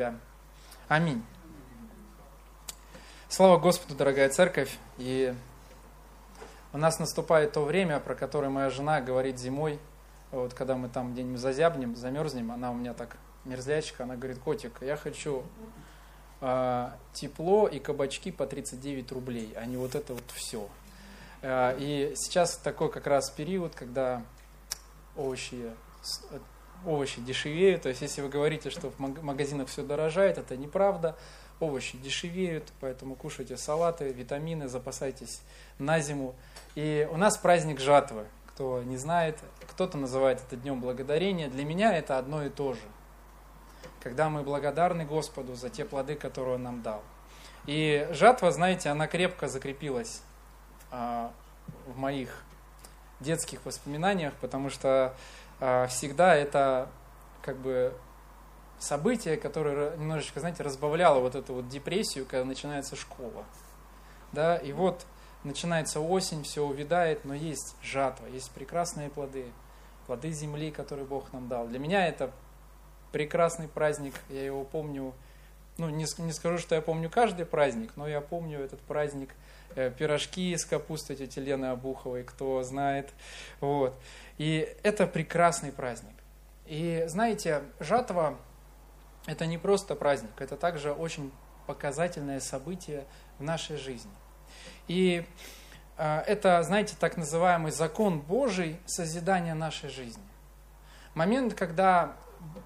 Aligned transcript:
тебя. 0.00 0.14
Аминь. 0.88 1.22
Слава 3.28 3.58
Господу, 3.58 3.94
дорогая 3.94 4.30
церковь. 4.30 4.78
И 4.96 5.34
у 6.72 6.78
нас 6.78 6.98
наступает 6.98 7.52
то 7.52 7.64
время, 7.66 8.00
про 8.00 8.14
которое 8.14 8.48
моя 8.48 8.70
жена 8.70 9.02
говорит 9.02 9.38
зимой, 9.38 9.78
вот 10.30 10.54
когда 10.54 10.76
мы 10.76 10.88
там 10.88 11.12
где-нибудь 11.12 11.38
зазябнем, 11.38 11.96
замерзнем, 11.96 12.50
она 12.50 12.70
у 12.70 12.74
меня 12.74 12.94
так 12.94 13.18
мерзлячка, 13.44 14.04
она 14.04 14.16
говорит, 14.16 14.38
котик, 14.38 14.78
я 14.80 14.96
хочу 14.96 15.42
э, 16.40 16.90
тепло 17.12 17.68
и 17.68 17.78
кабачки 17.78 18.32
по 18.32 18.46
39 18.46 19.12
рублей, 19.12 19.52
а 19.54 19.66
не 19.66 19.76
вот 19.76 19.94
это 19.94 20.14
вот 20.14 20.24
все. 20.32 20.66
Э, 21.42 21.76
и 21.78 22.14
сейчас 22.16 22.56
такой 22.56 22.90
как 22.90 23.06
раз 23.06 23.28
период, 23.28 23.74
когда 23.74 24.22
овощи, 25.14 25.70
овощи 26.86 27.20
дешевеют, 27.20 27.82
то 27.82 27.88
есть 27.88 28.00
если 28.02 28.22
вы 28.22 28.28
говорите, 28.28 28.70
что 28.70 28.90
в 28.90 28.98
магазинах 28.98 29.68
все 29.68 29.82
дорожает, 29.82 30.38
это 30.38 30.56
неправда, 30.56 31.16
овощи 31.60 31.96
дешевеют, 31.98 32.72
поэтому 32.80 33.14
кушайте 33.14 33.56
салаты, 33.56 34.12
витамины, 34.12 34.68
запасайтесь 34.68 35.40
на 35.78 36.00
зиму. 36.00 36.34
И 36.74 37.08
у 37.10 37.16
нас 37.16 37.36
праздник 37.36 37.80
жатвы, 37.80 38.24
кто 38.46 38.82
не 38.82 38.96
знает, 38.96 39.38
кто-то 39.70 39.98
называет 39.98 40.40
это 40.46 40.56
Днем 40.56 40.80
Благодарения, 40.80 41.48
для 41.48 41.64
меня 41.64 41.96
это 41.96 42.18
одно 42.18 42.44
и 42.44 42.48
то 42.48 42.74
же. 42.74 42.80
Когда 44.02 44.30
мы 44.30 44.42
благодарны 44.42 45.04
Господу 45.04 45.54
за 45.54 45.68
те 45.68 45.84
плоды, 45.84 46.14
которые 46.14 46.56
Он 46.56 46.62
нам 46.62 46.82
дал. 46.82 47.02
И 47.66 48.08
жатва, 48.12 48.50
знаете, 48.50 48.88
она 48.88 49.06
крепко 49.06 49.46
закрепилась 49.46 50.22
а, 50.90 51.32
в 51.86 51.98
моих 51.98 52.42
детских 53.20 53.64
воспоминаниях, 53.66 54.32
потому 54.40 54.70
что 54.70 55.14
всегда 55.88 56.34
это 56.34 56.88
как 57.42 57.56
бы 57.58 57.94
событие, 58.78 59.36
которое 59.36 59.96
немножечко, 59.96 60.40
знаете, 60.40 60.62
разбавляло 60.62 61.20
вот 61.20 61.34
эту 61.34 61.54
вот 61.54 61.68
депрессию, 61.68 62.26
когда 62.26 62.44
начинается 62.44 62.96
школа. 62.96 63.44
Да, 64.32 64.56
и 64.56 64.72
вот 64.72 65.06
начинается 65.44 66.00
осень, 66.00 66.42
все 66.44 66.64
увядает, 66.64 67.24
но 67.24 67.34
есть 67.34 67.76
жатва, 67.82 68.26
есть 68.26 68.50
прекрасные 68.52 69.10
плоды, 69.10 69.46
плоды 70.06 70.30
земли, 70.30 70.70
которые 70.70 71.06
Бог 71.06 71.32
нам 71.32 71.48
дал. 71.48 71.66
Для 71.66 71.78
меня 71.78 72.06
это 72.06 72.30
прекрасный 73.12 73.68
праздник, 73.68 74.14
я 74.28 74.44
его 74.44 74.64
помню, 74.64 75.12
ну 75.78 75.88
не, 75.88 76.06
не 76.18 76.32
скажу, 76.32 76.58
что 76.58 76.74
я 76.74 76.82
помню 76.82 77.10
каждый 77.10 77.46
праздник, 77.46 77.92
но 77.96 78.06
я 78.08 78.20
помню 78.20 78.60
этот 78.60 78.80
праздник, 78.80 79.34
пирожки 79.74 80.56
с 80.56 80.64
капустой 80.64 81.16
тети 81.16 81.38
Лены 81.38 81.66
Обуховой, 81.66 82.22
кто 82.24 82.62
знает. 82.62 83.10
Вот. 83.60 83.94
И 84.38 84.74
это 84.82 85.06
прекрасный 85.06 85.72
праздник. 85.72 86.14
И 86.66 87.04
знаете, 87.08 87.62
жатва– 87.80 88.38
это 89.26 89.46
не 89.46 89.58
просто 89.58 89.94
праздник, 89.94 90.30
это 90.38 90.56
также 90.56 90.92
очень 90.92 91.32
показательное 91.66 92.40
событие 92.40 93.04
в 93.38 93.42
нашей 93.42 93.76
жизни. 93.76 94.10
И 94.88 95.26
э, 95.98 96.18
это, 96.26 96.62
знаете, 96.62 96.96
так 96.98 97.16
называемый 97.16 97.70
закон 97.70 98.20
Божий 98.20 98.80
созидания 98.86 99.54
нашей 99.54 99.90
жизни. 99.90 100.22
Момент, 101.14 101.54
когда 101.54 102.16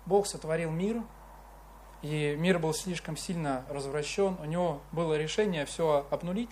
Бог 0.06 0.26
сотворил 0.26 0.70
мир, 0.70 1.02
и 2.02 2.36
мир 2.38 2.58
был 2.58 2.74
слишком 2.74 3.16
сильно 3.16 3.64
развращен, 3.68 4.36
у 4.40 4.44
него 4.44 4.82
было 4.92 5.14
решение 5.14 5.64
все 5.64 6.06
обнулить, 6.10 6.50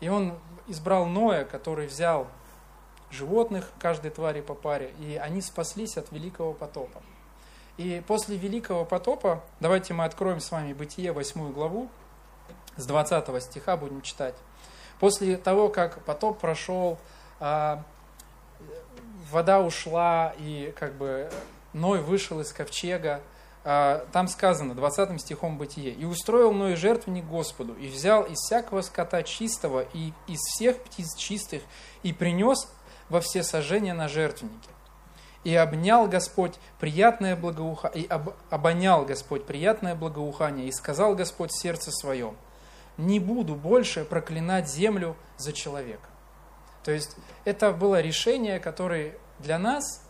и 0.00 0.08
он 0.08 0.34
избрал 0.66 1.06
Ноя, 1.06 1.44
который 1.44 1.86
взял 1.86 2.26
животных, 3.10 3.70
каждой 3.78 4.10
твари 4.10 4.40
по 4.40 4.54
паре, 4.54 4.92
и 4.98 5.16
они 5.16 5.40
спаслись 5.40 5.96
от 5.96 6.10
великого 6.12 6.52
потопа. 6.52 7.02
И 7.76 8.02
после 8.06 8.36
великого 8.36 8.84
потопа, 8.84 9.42
давайте 9.60 9.94
мы 9.94 10.04
откроем 10.04 10.40
с 10.40 10.50
вами 10.50 10.72
Бытие, 10.72 11.12
8 11.12 11.52
главу, 11.52 11.88
с 12.76 12.86
20 12.86 13.42
стиха 13.42 13.76
будем 13.76 14.02
читать. 14.02 14.34
После 14.98 15.36
того, 15.36 15.68
как 15.68 16.02
потоп 16.04 16.38
прошел, 16.38 16.98
а, 17.38 17.82
вода 19.30 19.60
ушла, 19.60 20.34
и 20.38 20.72
как 20.78 20.94
бы 20.94 21.30
Ной 21.74 22.00
вышел 22.00 22.40
из 22.40 22.52
ковчега, 22.52 23.20
там 23.66 24.28
сказано, 24.28 24.76
20 24.76 25.20
стихом 25.20 25.58
Бытие, 25.58 25.90
«И 25.90 26.04
устроил 26.04 26.52
Ной 26.52 26.76
жертвенник 26.76 27.24
Господу, 27.24 27.74
и 27.74 27.88
взял 27.88 28.22
из 28.22 28.38
всякого 28.38 28.80
скота 28.80 29.24
чистого 29.24 29.80
и 29.92 30.12
из 30.28 30.38
всех 30.38 30.78
птиц 30.84 31.16
чистых, 31.16 31.62
и 32.04 32.12
принес 32.12 32.68
во 33.08 33.20
все 33.20 33.42
сожжения 33.42 33.92
на 33.92 34.06
жертвеннике. 34.06 34.68
И 35.42 35.52
обнял 35.56 36.06
Господь 36.06 36.54
приятное 36.78 37.34
благоухание, 37.34 38.04
и 38.04 38.06
об, 38.06 38.34
обонял 38.50 39.04
Господь 39.04 39.44
приятное 39.46 39.96
благоухание, 39.96 40.68
и 40.68 40.72
сказал 40.72 41.16
Господь 41.16 41.52
сердце 41.52 41.90
своем, 41.90 42.36
не 42.96 43.18
буду 43.18 43.56
больше 43.56 44.04
проклинать 44.04 44.70
землю 44.70 45.16
за 45.38 45.52
человека. 45.52 46.08
То 46.84 46.92
есть 46.92 47.16
это 47.44 47.72
было 47.72 48.00
решение, 48.00 48.60
которое 48.60 49.16
для 49.40 49.58
нас 49.58 50.02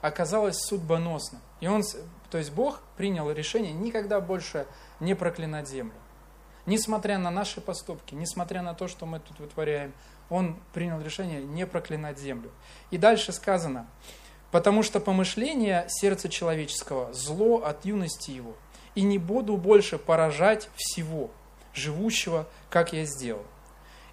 оказалось 0.00 0.56
судьбоносным. 0.56 1.42
И 1.60 1.66
он, 1.66 1.82
то 2.34 2.38
есть 2.38 2.50
Бог 2.50 2.80
принял 2.96 3.30
решение 3.30 3.72
никогда 3.72 4.20
больше 4.20 4.66
не 4.98 5.14
проклинать 5.14 5.68
землю. 5.68 5.94
Несмотря 6.66 7.16
на 7.16 7.30
наши 7.30 7.60
поступки, 7.60 8.16
несмотря 8.16 8.60
на 8.60 8.74
то, 8.74 8.88
что 8.88 9.06
мы 9.06 9.20
тут 9.20 9.38
вытворяем, 9.38 9.92
он 10.30 10.56
принял 10.72 11.00
решение 11.00 11.44
не 11.44 11.64
проклинать 11.64 12.18
землю. 12.18 12.50
И 12.90 12.98
дальше 12.98 13.32
сказано, 13.32 13.86
потому 14.50 14.82
что 14.82 14.98
помышление 14.98 15.86
сердца 15.88 16.28
человеческого 16.28 17.12
зло 17.12 17.58
от 17.58 17.84
юности 17.84 18.32
его, 18.32 18.56
и 18.96 19.02
не 19.02 19.18
буду 19.18 19.56
больше 19.56 19.96
поражать 19.96 20.68
всего 20.74 21.30
живущего, 21.72 22.48
как 22.68 22.92
я 22.92 23.04
сделал. 23.04 23.46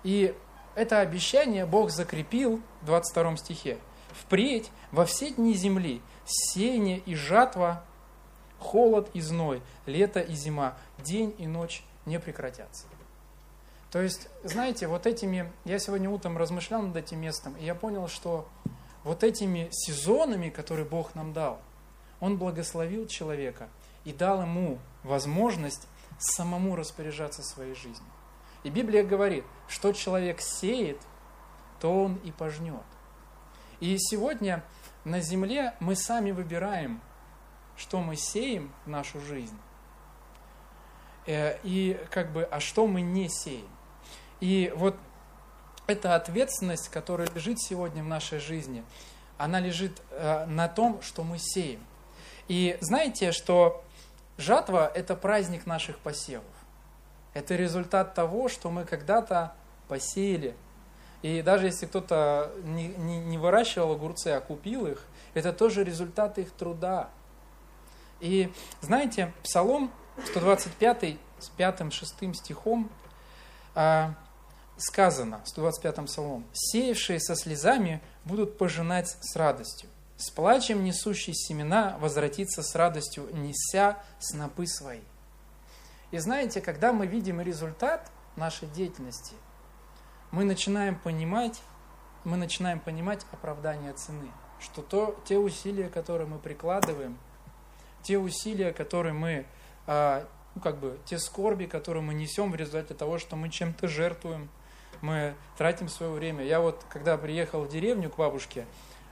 И 0.03 0.35
это 0.75 0.99
обещание 0.99 1.65
Бог 1.65 1.89
закрепил 1.89 2.61
в 2.83 2.85
22 2.85 3.37
стихе. 3.37 3.79
Впредь 4.11 4.69
во 4.91 5.05
все 5.05 5.31
дни 5.31 5.55
земли 5.55 6.03
сеяние 6.23 6.99
и 6.99 7.15
жатва, 7.15 7.83
холод 8.61 9.09
и 9.13 9.21
зной, 9.21 9.61
лето 9.85 10.19
и 10.19 10.33
зима, 10.33 10.77
день 10.99 11.35
и 11.37 11.47
ночь 11.47 11.83
не 12.05 12.19
прекратятся. 12.19 12.85
То 13.91 14.01
есть, 14.01 14.29
знаете, 14.43 14.87
вот 14.87 15.05
этими, 15.05 15.51
я 15.65 15.77
сегодня 15.77 16.09
утром 16.09 16.37
размышлял 16.37 16.81
над 16.81 16.95
этим 16.95 17.19
местом, 17.19 17.55
и 17.57 17.65
я 17.65 17.75
понял, 17.75 18.07
что 18.07 18.47
вот 19.03 19.23
этими 19.23 19.67
сезонами, 19.71 20.49
которые 20.49 20.85
Бог 20.85 21.13
нам 21.15 21.33
дал, 21.33 21.59
Он 22.21 22.37
благословил 22.37 23.07
человека 23.07 23.67
и 24.05 24.13
дал 24.13 24.41
ему 24.41 24.79
возможность 25.03 25.87
самому 26.19 26.75
распоряжаться 26.75 27.43
своей 27.43 27.75
жизнью. 27.75 28.09
И 28.63 28.69
Библия 28.69 29.03
говорит, 29.03 29.43
что 29.67 29.91
человек 29.91 30.39
сеет, 30.39 30.99
то 31.79 32.03
он 32.03 32.15
и 32.23 32.31
пожнет. 32.31 32.83
И 33.79 33.97
сегодня 33.97 34.63
на 35.03 35.19
земле 35.19 35.73
мы 35.79 35.95
сами 35.95 36.31
выбираем, 36.31 37.01
что 37.77 37.99
мы 38.01 38.15
сеем 38.15 38.71
в 38.85 38.89
нашу 38.89 39.19
жизнь, 39.21 39.57
э, 41.25 41.57
и 41.63 41.99
как 42.09 42.31
бы, 42.31 42.43
а 42.43 42.59
что 42.59 42.87
мы 42.87 43.01
не 43.01 43.29
сеем. 43.29 43.69
И 44.39 44.73
вот 44.75 44.95
эта 45.87 46.15
ответственность, 46.15 46.89
которая 46.89 47.27
лежит 47.29 47.61
сегодня 47.61 48.03
в 48.03 48.07
нашей 48.07 48.39
жизни, 48.39 48.83
она 49.37 49.59
лежит 49.59 50.01
э, 50.11 50.45
на 50.45 50.67
том, 50.67 51.01
что 51.01 51.23
мы 51.23 51.37
сеем. 51.39 51.83
И 52.47 52.77
знаете, 52.81 53.31
что 53.31 53.83
жатва– 54.37 54.91
это 54.95 55.15
праздник 55.15 55.65
наших 55.65 55.97
посевов. 55.99 56.45
Это 57.33 57.55
результат 57.55 58.13
того, 58.13 58.49
что 58.49 58.69
мы 58.69 58.85
когда-то 58.85 59.53
посеяли. 59.87 60.55
И 61.21 61.41
даже 61.41 61.67
если 61.67 61.85
кто-то 61.85 62.51
не, 62.63 62.87
не, 62.87 63.19
не 63.19 63.37
выращивал 63.37 63.93
огурцы, 63.93 64.29
а 64.29 64.41
купил 64.41 64.87
их, 64.87 65.05
это 65.33 65.53
тоже 65.53 65.83
результат 65.83 66.37
их 66.39 66.51
труда. 66.51 67.09
И 68.21 68.53
знаете, 68.81 69.33
Псалом 69.43 69.91
125 70.27 71.17
с 71.39 71.51
5-6 71.57 72.33
стихом 72.35 72.89
а, 73.73 74.13
сказано, 74.77 75.41
125-м 75.45 76.05
псалмом, 76.05 76.45
«Сеявшие 76.53 77.19
со 77.19 77.35
слезами 77.35 78.01
будут 78.25 78.57
пожинать 78.57 79.17
с 79.21 79.35
радостью, 79.35 79.89
с 80.17 80.29
плачем 80.29 80.83
несущий 80.83 81.33
семена 81.33 81.97
возвратится 81.99 82.63
с 82.63 82.75
радостью, 82.75 83.27
неся 83.33 83.97
снопы 84.19 84.67
свои». 84.67 85.01
И 86.11 86.17
знаете, 86.17 86.61
когда 86.61 86.91
мы 86.91 87.07
видим 87.07 87.41
результат 87.41 88.11
нашей 88.35 88.67
деятельности, 88.67 89.33
мы 90.31 90.43
начинаем 90.43 90.95
понимать, 90.95 91.61
мы 92.23 92.37
начинаем 92.37 92.79
понимать 92.79 93.25
оправдание 93.31 93.93
цены, 93.93 94.31
что 94.59 94.81
то, 94.81 95.19
те 95.25 95.37
усилия, 95.37 95.89
которые 95.89 96.27
мы 96.27 96.37
прикладываем, 96.37 97.17
те 98.03 98.17
усилия, 98.17 98.71
которые 98.73 99.13
мы, 99.13 99.45
а, 99.87 100.27
ну, 100.55 100.61
как 100.61 100.79
бы, 100.79 100.97
те 101.05 101.17
скорби, 101.17 101.65
которые 101.65 102.03
мы 102.03 102.13
несем 102.13 102.51
в 102.51 102.55
результате 102.55 102.93
того, 102.93 103.17
что 103.17 103.35
мы 103.35 103.49
чем-то 103.49 103.87
жертвуем– 103.87 104.49
мы 105.01 105.35
тратим 105.57 105.89
свое 105.89 106.11
время. 106.11 106.45
Я 106.45 106.61
вот, 106.61 106.83
когда 106.89 107.17
приехал 107.17 107.63
в 107.63 107.69
деревню 107.69 108.09
к 108.09 108.17
бабушке, 108.17 108.65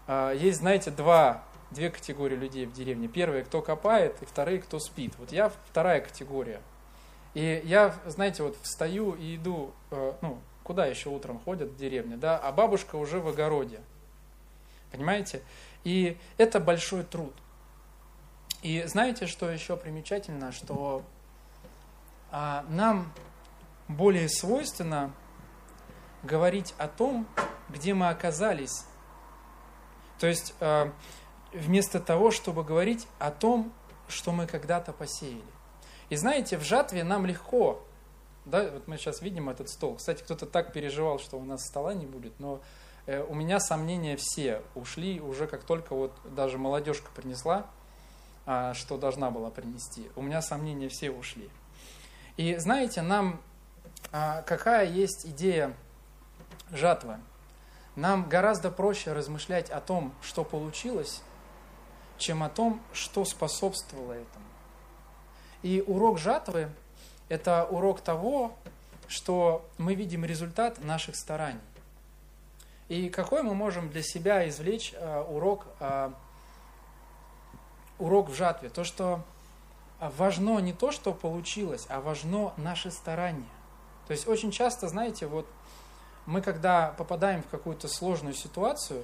а, 0.08 0.32
есть, 0.34 0.60
знаете, 0.60 0.92
два 0.92 1.44
две 1.72 1.92
категории 1.92 2.36
людей 2.36 2.66
в 2.66 2.74
деревне. 2.74 3.08
Первые, 3.08 3.44
кто 3.44 3.62
копает, 3.62 4.16
и 4.22 4.26
вторые, 4.26 4.60
кто 4.60 4.80
спит. 4.80 5.14
Вот 5.20 5.32
я 5.32 5.52
вторая 5.70 6.02
категория. 6.02 6.62
И 7.36 7.62
я, 7.64 7.94
знаете, 8.08 8.42
вот 8.42 8.58
встаю 8.64 9.14
и 9.14 9.36
иду, 9.36 9.72
э, 9.92 10.14
ну, 10.24 10.40
куда 10.64 10.88
еще 10.88 11.10
утром 11.10 11.40
ходят 11.40 11.70
в 11.70 11.78
деревне, 11.78 12.18
да, 12.18 12.40
а 12.40 12.52
бабушка 12.52 12.96
уже 12.96 13.20
в 13.20 13.28
огороде. 13.28 13.82
Понимаете? 14.92 15.44
И 15.84 16.18
это 16.38 16.60
большой 16.60 17.04
труд. 17.04 17.36
И 18.62 18.84
знаете, 18.84 19.26
что 19.26 19.50
еще 19.50 19.78
примечательно, 19.78 20.52
что 20.52 21.04
а, 22.32 22.66
нам 22.70 23.12
более 23.88 24.28
свойственно 24.28 25.14
говорить 26.24 26.74
о 26.78 26.88
том, 26.88 27.26
где 27.70 27.94
мы 27.94 28.10
оказались. 28.10 28.86
То 30.20 30.28
есть 30.28 30.54
а, 30.60 30.92
вместо 31.54 32.00
того, 32.00 32.32
чтобы 32.32 32.64
говорить 32.64 33.08
о 33.18 33.32
том, 33.32 33.72
что 34.08 34.32
мы 34.32 34.46
когда-то 34.46 34.92
посеяли. 34.92 35.42
И 36.10 36.16
знаете, 36.16 36.58
в 36.58 36.64
жатве 36.64 37.04
нам 37.04 37.26
легко. 37.26 37.82
Да, 38.46 38.70
вот 38.72 38.88
мы 38.88 38.98
сейчас 38.98 39.22
видим 39.22 39.50
этот 39.50 39.70
стол. 39.70 39.96
Кстати, 39.96 40.24
кто-то 40.24 40.46
так 40.46 40.74
переживал, 40.74 41.20
что 41.20 41.38
у 41.38 41.44
нас 41.44 41.66
стола 41.66 41.94
не 41.94 42.08
будет, 42.08 42.40
но 42.40 42.62
э, 43.06 43.24
у 43.24 43.36
меня 43.36 43.60
сомнения 43.60 44.18
все 44.18 44.64
ушли 44.76 45.22
уже 45.22 45.46
как 45.46 45.64
только 45.64 45.94
вот 45.94 46.14
даже 46.26 46.58
молодежка 46.58 47.10
принесла, 47.16 47.68
что 48.74 48.98
должна 48.98 49.30
была 49.30 49.52
принести. 49.52 50.10
У 50.16 50.22
меня 50.22 50.42
сомнения 50.42 50.90
все 50.90 51.12
ушли. 51.12 51.50
И 52.38 52.56
знаете, 52.56 53.02
нам 53.02 53.42
а, 54.12 54.42
какая 54.42 54.88
есть 54.88 55.26
идея 55.26 55.74
жатвы? 56.72 57.18
Нам 57.96 58.28
гораздо 58.28 58.72
проще 58.72 59.14
размышлять 59.14 59.70
о 59.70 59.82
том, 59.82 60.14
что 60.22 60.44
получилось, 60.44 61.22
чем 62.18 62.44
о 62.44 62.50
том, 62.50 62.82
что 62.94 63.26
способствовало 63.26 64.14
этому. 64.14 64.46
И 65.62 65.84
урок 65.86 66.18
жатвы– 66.18 66.70
это 67.30 67.66
урок 67.66 68.02
того, 68.02 68.56
что 69.08 69.68
мы 69.78 69.96
видим 69.96 70.24
результат 70.24 70.84
наших 70.84 71.16
стараний. 71.16 71.60
И 72.88 73.10
какой 73.10 73.44
мы 73.44 73.54
можем 73.54 73.90
для 73.90 74.02
себя 74.02 74.48
извлечь 74.48 74.94
э, 74.96 75.24
урок, 75.28 75.68
урок 78.00 78.30
в 78.30 78.34
жатве? 78.34 78.70
То, 78.70 78.84
что 78.84 79.22
важно 80.00 80.60
не 80.60 80.74
то, 80.74 80.92
что 80.92 81.14
получилось, 81.14 81.86
а 81.90 82.02
важно 82.02 82.54
наше 82.58 82.90
старание. 82.92 83.50
То 84.08 84.14
есть 84.14 84.28
очень 84.28 84.52
часто, 84.52 84.88
знаете, 84.88 85.28
вот 85.28 85.46
мы 86.26 86.42
когда 86.42 86.94
попадаем 86.98 87.44
в 87.44 87.48
какую-то 87.48 87.88
сложную 87.88 88.34
ситуацию, 88.34 89.04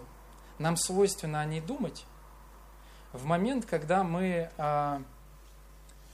нам 0.57 0.77
свойственно 0.77 1.41
о 1.41 1.45
ней 1.45 1.61
думать 1.61 2.05
в 3.15 3.25
момент, 3.25 3.65
когда 3.65 4.03
мы 4.03 4.49
а, 4.57 5.01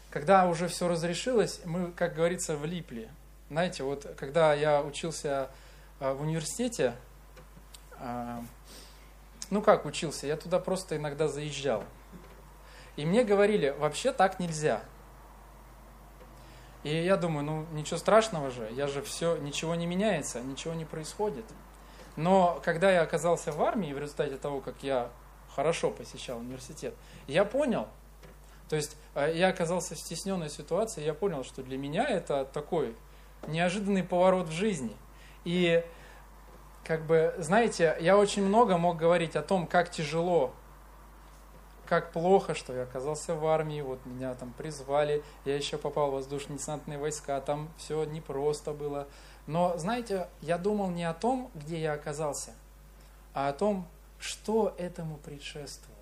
когда 0.09 0.47
уже 0.47 0.67
все 0.67 0.87
разрешилось, 0.87 1.61
мы, 1.65 1.91
как 1.91 2.15
говорится, 2.15 2.55
влипли. 2.55 3.09
Знаете, 3.49 3.83
вот 3.83 4.05
когда 4.17 4.53
я 4.53 4.81
учился 4.81 5.49
а, 5.99 6.13
в 6.13 6.21
университете, 6.21 6.95
а, 7.97 8.43
ну 9.49 9.61
как 9.61 9.85
учился, 9.85 10.27
я 10.27 10.37
туда 10.37 10.59
просто 10.59 10.97
иногда 10.97 11.27
заезжал. 11.27 11.83
И 12.95 13.05
мне 13.05 13.23
говорили, 13.23 13.75
вообще 13.77 14.11
так 14.11 14.39
нельзя. 14.39 14.81
И 16.83 16.95
я 16.95 17.15
думаю, 17.15 17.45
ну 17.45 17.65
ничего 17.73 17.97
страшного 17.97 18.49
же, 18.49 18.67
я 18.71 18.87
же 18.87 19.01
все, 19.01 19.37
ничего 19.37 19.75
не 19.75 19.85
меняется, 19.85 20.41
ничего 20.41 20.73
не 20.73 20.85
происходит. 20.85 21.45
Но 22.15 22.59
когда 22.63 22.91
я 22.91 23.01
оказался 23.01 23.51
в 23.51 23.61
армии, 23.61 23.93
в 23.93 23.99
результате 23.99 24.37
того, 24.37 24.61
как 24.61 24.81
я 24.81 25.09
хорошо 25.55 25.91
посещал 25.91 26.39
университет, 26.39 26.95
я 27.27 27.45
понял, 27.45 27.87
то 28.67 28.75
есть 28.75 28.97
э, 29.15 29.33
я 29.35 29.49
оказался 29.49 29.95
в 29.95 29.99
стесненной 29.99 30.49
ситуации, 30.49 31.03
я 31.03 31.13
понял, 31.13 31.43
что 31.43 31.61
для 31.61 31.77
меня 31.77 32.07
это 32.07 32.45
такой 32.45 32.95
неожиданный 33.47 34.03
поворот 34.03 34.47
в 34.47 34.51
жизни. 34.51 34.95
И 35.45 35.83
как 36.83 37.05
бы, 37.05 37.35
знаете, 37.37 37.95
я 37.99 38.17
очень 38.17 38.43
много 38.43 38.77
мог 38.77 38.97
говорить 38.97 39.35
о 39.35 39.41
том, 39.41 39.67
как 39.67 39.91
тяжело, 39.91 40.53
как 41.91 42.13
плохо, 42.13 42.55
что 42.55 42.71
я 42.71 42.83
оказался 42.83 43.35
в 43.35 43.45
армии, 43.45 43.81
вот 43.81 44.05
меня 44.05 44.33
там 44.35 44.53
призвали, 44.53 45.21
я 45.43 45.57
еще 45.57 45.77
попал 45.77 46.09
в 46.09 46.13
воздушно-десантные 46.13 46.97
войска, 46.97 47.41
там 47.41 47.67
все 47.77 48.05
непросто 48.05 48.71
было. 48.71 49.09
Но, 49.45 49.77
знаете, 49.77 50.29
я 50.39 50.57
думал 50.57 50.89
не 50.89 51.03
о 51.03 51.13
том, 51.13 51.51
где 51.53 51.81
я 51.81 51.91
оказался, 51.91 52.53
а 53.33 53.49
о 53.49 53.51
том, 53.51 53.85
что 54.19 54.73
этому 54.77 55.17
предшествовало. 55.17 55.97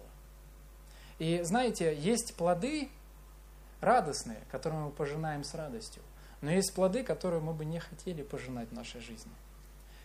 И 1.18 1.42
знаете, 1.42 1.98
есть 1.98 2.36
плоды 2.36 2.90
радостные, 3.82 4.44
которые 4.52 4.82
мы 4.82 4.92
пожинаем 4.92 5.44
с 5.44 5.56
радостью, 5.56 6.04
но 6.42 6.52
есть 6.52 6.72
плоды, 6.76 7.02
которые 7.02 7.42
мы 7.42 7.54
бы 7.54 7.66
не 7.66 7.80
хотели 7.80 8.22
пожинать 8.22 8.70
в 8.70 8.74
нашей 8.74 9.02
жизни. 9.02 9.32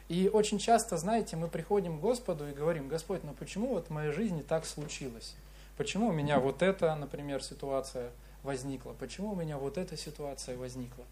И 0.08 0.30
очень 0.32 0.58
часто, 0.58 0.96
знаете, 0.96 1.36
мы 1.36 1.48
приходим 1.48 1.98
к 1.98 2.00
Господу 2.00 2.48
и 2.48 2.54
говорим, 2.54 2.88
Господь, 2.88 3.22
ну 3.22 3.34
почему 3.34 3.66
вот 3.66 3.88
в 3.88 3.90
моей 3.90 4.12
жизни 4.12 4.40
так 4.40 4.64
случилось? 4.64 5.36
Почему 5.76 6.08
у 6.08 6.12
меня 6.12 6.38
вот 6.38 6.62
эта, 6.62 6.94
например, 6.94 7.42
ситуация 7.42 8.12
возникла? 8.42 8.92
Почему 8.92 9.32
у 9.32 9.34
меня 9.34 9.58
вот 9.58 9.76
эта 9.76 9.96
ситуация 9.96 10.56
возникла? 10.56 11.04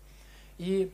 И 0.58 0.92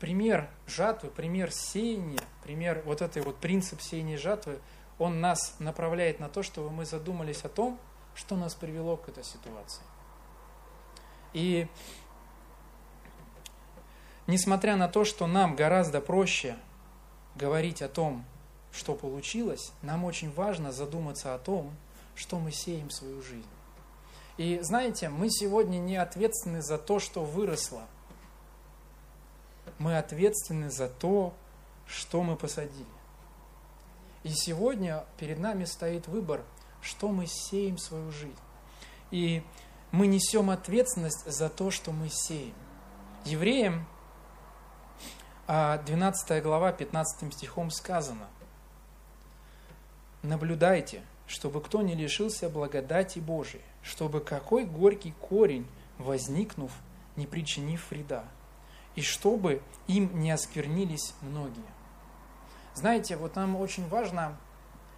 пример 0.00 0.50
жатвы, 0.66 1.10
пример 1.10 1.52
сеяния, 1.52 2.20
пример 2.42 2.82
вот 2.84 3.00
этой 3.00 3.22
вот 3.22 3.38
принцип 3.38 3.80
сеяния 3.80 4.18
жатвы, 4.18 4.58
он 4.98 5.20
нас 5.20 5.56
направляет 5.58 6.20
на 6.20 6.28
то, 6.28 6.42
чтобы 6.42 6.70
мы 6.70 6.84
задумались 6.84 7.44
о 7.44 7.48
том, 7.48 7.78
что 8.14 8.36
нас 8.36 8.54
привело 8.54 8.96
к 8.96 9.08
этой 9.08 9.24
ситуации. 9.24 9.82
И 11.32 11.66
несмотря 14.26 14.76
на 14.76 14.88
то, 14.88 15.04
что 15.04 15.26
нам 15.26 15.56
гораздо 15.56 16.00
проще 16.00 16.56
говорить 17.34 17.82
о 17.82 17.88
том, 17.88 18.24
что 18.72 18.94
получилось, 18.94 19.72
нам 19.82 20.04
очень 20.04 20.32
важно 20.32 20.72
задуматься 20.72 21.34
о 21.34 21.38
том, 21.38 21.72
что 22.14 22.38
мы 22.38 22.52
сеем 22.52 22.90
свою 22.90 23.22
жизнь. 23.22 23.46
И 24.36 24.58
знаете, 24.62 25.08
мы 25.08 25.30
сегодня 25.30 25.78
не 25.78 25.96
ответственны 25.96 26.60
за 26.62 26.78
то, 26.78 26.98
что 26.98 27.24
выросло. 27.24 27.82
Мы 29.78 29.96
ответственны 29.96 30.70
за 30.70 30.88
то, 30.88 31.34
что 31.86 32.22
мы 32.22 32.36
посадили. 32.36 32.86
И 34.24 34.30
сегодня 34.30 35.04
перед 35.18 35.38
нами 35.38 35.64
стоит 35.64 36.08
выбор, 36.08 36.42
что 36.80 37.08
мы 37.08 37.26
сеем 37.26 37.78
свою 37.78 38.10
жизнь. 38.10 38.34
И 39.10 39.44
мы 39.92 40.06
несем 40.06 40.50
ответственность 40.50 41.24
за 41.30 41.48
то, 41.48 41.70
что 41.70 41.92
мы 41.92 42.08
сеем. 42.10 42.54
Евреям 43.24 43.86
12 45.46 46.30
а, 46.30 46.40
глава 46.40 46.72
15 46.72 47.32
стихом 47.32 47.70
сказано, 47.70 48.26
«Наблюдайте, 50.22 51.02
чтобы 51.26 51.60
кто 51.60 51.82
не 51.82 51.94
лишился 51.94 52.48
благодати 52.48 53.18
Божией, 53.18 53.62
чтобы 53.82 54.20
какой 54.20 54.64
горький 54.64 55.12
корень, 55.20 55.66
возникнув, 55.98 56.72
не 57.16 57.26
причинив 57.26 57.90
вреда, 57.90 58.24
и 58.94 59.02
чтобы 59.02 59.62
им 59.86 60.20
не 60.20 60.30
осквернились 60.30 61.14
многие». 61.22 61.64
Знаете, 62.74 63.16
вот 63.16 63.36
нам 63.36 63.56
очень 63.56 63.88
важно 63.88 64.36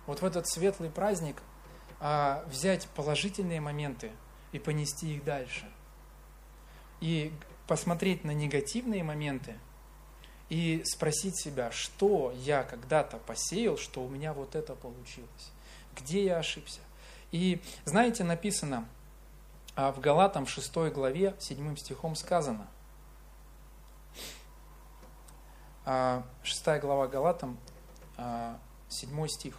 вот 0.07 0.23
в 0.23 0.25
этот 0.25 0.49
светлый 0.49 0.89
праздник 0.89 1.43
а, 2.01 2.45
взять 2.49 2.87
положительные 2.89 3.61
моменты 3.61 4.13
и 4.53 4.59
понести 4.59 5.15
их 5.15 5.25
дальше. 5.25 5.71
И 7.01 7.33
посмотреть 7.67 8.25
на 8.25 8.31
негативные 8.31 9.03
моменты 9.03 9.59
и 10.49 10.83
спросить 10.85 11.39
себя, 11.39 11.71
что 11.71 12.33
я 12.37 12.63
когда-то 12.63 13.19
посеял, 13.19 13.77
что 13.77 14.03
у 14.03 14.09
меня 14.09 14.33
вот 14.33 14.55
это 14.55 14.75
получилось 14.75 15.53
где 15.97 16.25
я 16.25 16.39
ошибся. 16.39 16.81
И 17.33 17.61
знаете, 17.85 18.25
написано 18.25 18.87
а, 19.75 19.93
в 19.93 20.01
Галатам 20.01 20.47
в 20.47 20.51
6 20.51 20.75
главе 20.93 21.35
7 21.39 21.77
стихом 21.77 22.15
сказано, 22.15 22.67
6 25.85 25.87
а, 25.87 26.79
глава 26.81 27.09
Галатам, 27.09 27.59
7 28.17 28.19
а, 28.19 29.29
стих. 29.29 29.57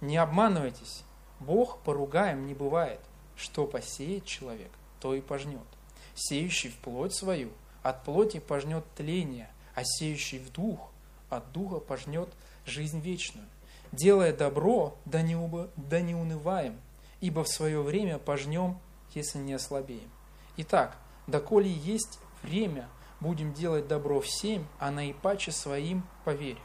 «Не 0.00 0.16
обманывайтесь, 0.16 1.04
Бог 1.38 1.78
поругаем 1.80 2.46
не 2.46 2.54
бывает, 2.54 3.00
что 3.36 3.66
посеет 3.66 4.24
человек, 4.24 4.70
то 5.00 5.14
и 5.14 5.20
пожнет. 5.20 5.66
Сеющий 6.14 6.70
в 6.70 6.78
плоть 6.78 7.14
свою, 7.14 7.52
от 7.82 8.04
плоти 8.04 8.38
пожнет 8.38 8.84
тление, 8.94 9.50
а 9.74 9.82
сеющий 9.84 10.38
в 10.38 10.52
дух, 10.52 10.90
от 11.30 11.50
духа 11.52 11.78
пожнет 11.78 12.28
жизнь 12.64 13.00
вечную 13.00 13.46
делая 13.92 14.34
добро, 14.34 14.96
да 15.04 15.22
не, 15.22 15.36
убо, 15.36 15.70
да 15.76 16.00
не 16.00 16.14
унываем, 16.14 16.80
ибо 17.20 17.44
в 17.44 17.48
свое 17.48 17.80
время 17.82 18.18
пожнем, 18.18 18.80
если 19.14 19.38
не 19.38 19.52
ослабеем. 19.52 20.10
Итак, 20.56 20.96
доколе 21.26 21.70
есть 21.70 22.18
время, 22.42 22.88
будем 23.20 23.52
делать 23.52 23.86
добро 23.86 24.20
всем, 24.20 24.66
а 24.78 24.90
наипаче 24.90 25.52
своим 25.52 26.04
по 26.24 26.30
вере. 26.30 26.60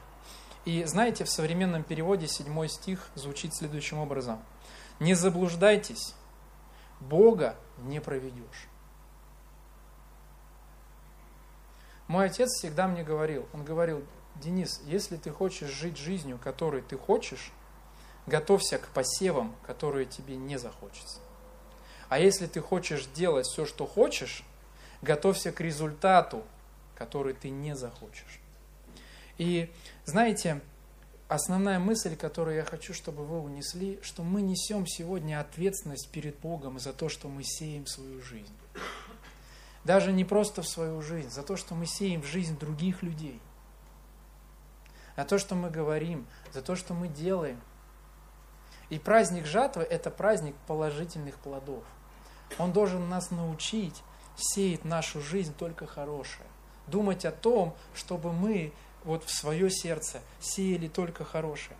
И 0.65 0.83
знаете, 0.83 1.23
в 1.23 1.29
современном 1.29 1.83
переводе 1.83 2.27
седьмой 2.27 2.67
стих 2.67 3.09
звучит 3.15 3.55
следующим 3.55 3.99
образом. 3.99 4.41
Не 4.99 5.13
заблуждайтесь, 5.13 6.15
Бога 6.99 7.55
не 7.77 8.01
проведешь. 8.01 8.67
Мой 12.07 12.25
отец 12.25 12.49
всегда 12.57 12.87
мне 12.87 13.03
говорил, 13.03 13.47
он 13.53 13.63
говорил, 13.63 14.03
Денис, 14.41 14.81
если 14.85 15.17
ты 15.17 15.31
хочешь 15.31 15.69
жить 15.69 15.97
жизнью, 15.97 16.39
которой 16.43 16.81
ты 16.81 16.97
хочешь, 16.97 17.51
готовься 18.25 18.77
к 18.77 18.87
посевам, 18.89 19.55
которые 19.65 20.05
тебе 20.05 20.35
не 20.35 20.57
захочется. 20.57 21.19
А 22.09 22.19
если 22.19 22.45
ты 22.47 22.61
хочешь 22.61 23.05
делать 23.07 23.45
все, 23.47 23.65
что 23.65 23.85
хочешь, 23.85 24.43
готовься 25.01 25.51
к 25.51 25.61
результату, 25.61 26.43
который 26.95 27.33
ты 27.33 27.49
не 27.49 27.75
захочешь. 27.75 28.39
И 29.37 29.71
знаете, 30.05 30.61
основная 31.27 31.79
мысль, 31.79 32.15
которую 32.15 32.55
я 32.55 32.63
хочу, 32.63 32.93
чтобы 32.93 33.25
вы 33.25 33.39
унесли, 33.39 33.99
что 34.01 34.23
мы 34.23 34.41
несем 34.41 34.87
сегодня 34.87 35.39
ответственность 35.39 36.09
перед 36.09 36.37
Богом 36.39 36.79
за 36.79 36.93
то, 36.93 37.09
что 37.09 37.27
мы 37.27 37.43
сеем 37.43 37.85
свою 37.85 38.21
жизнь. 38.21 38.53
Даже 39.83 40.11
не 40.11 40.25
просто 40.25 40.61
в 40.61 40.67
свою 40.67 41.01
жизнь, 41.01 41.29
за 41.29 41.43
то, 41.43 41.55
что 41.55 41.75
мы 41.75 41.85
сеем 41.85 42.21
в 42.21 42.25
жизнь 42.25 42.57
других 42.57 43.03
людей. 43.03 43.39
За 45.17 45.25
то, 45.25 45.39
что 45.39 45.55
мы 45.55 45.71
говорим, 45.71 46.27
за 46.53 46.61
то, 46.61 46.75
что 46.75 46.93
мы 46.93 47.07
делаем. 47.07 47.59
И 48.89 48.99
праздник 48.99 49.45
жатвы– 49.45 49.81
это 49.89 50.11
праздник 50.11 50.55
положительных 50.67 51.37
плодов. 51.39 51.83
Он 52.59 52.71
должен 52.71 53.09
нас 53.09 53.31
научить 53.31 54.03
сеять 54.37 54.85
нашу 54.85 55.19
жизнь 55.19 55.53
только 55.57 55.87
хорошее. 55.87 56.47
Думать 56.85 57.25
о 57.25 57.31
том, 57.31 57.75
чтобы 57.95 58.31
мы 58.31 58.71
вот 59.03 59.23
в 59.23 59.31
свое 59.31 59.69
сердце 59.69 60.21
сеяли 60.39 60.87
только 60.87 61.25
хорошее. 61.25 61.77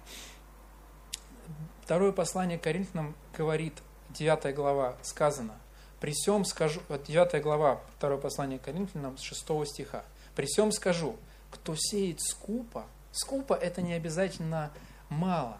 Второе 1.83 2.11
послание 2.11 2.57
Коринфянам 2.57 3.15
говорит, 3.37 3.73
9 4.09 4.55
глава, 4.55 4.97
сказано, 5.03 5.57
«При 5.99 6.11
всем 6.11 6.43
скажу...» 6.43 6.81
9 6.89 7.41
глава, 7.41 7.81
второе 7.97 8.17
послание 8.17 8.59
Коринфянам, 8.59 9.17
с 9.17 9.21
6 9.21 9.45
стиха. 9.65 10.03
«При 10.35 10.45
всем 10.47 10.71
скажу, 10.71 11.17
кто 11.51 11.75
сеет 11.77 12.19
скупо...» 12.19 12.87
Скупо– 13.11 13.53
это 13.55 13.81
не 13.81 13.93
обязательно 13.93 14.71
мало. 15.09 15.57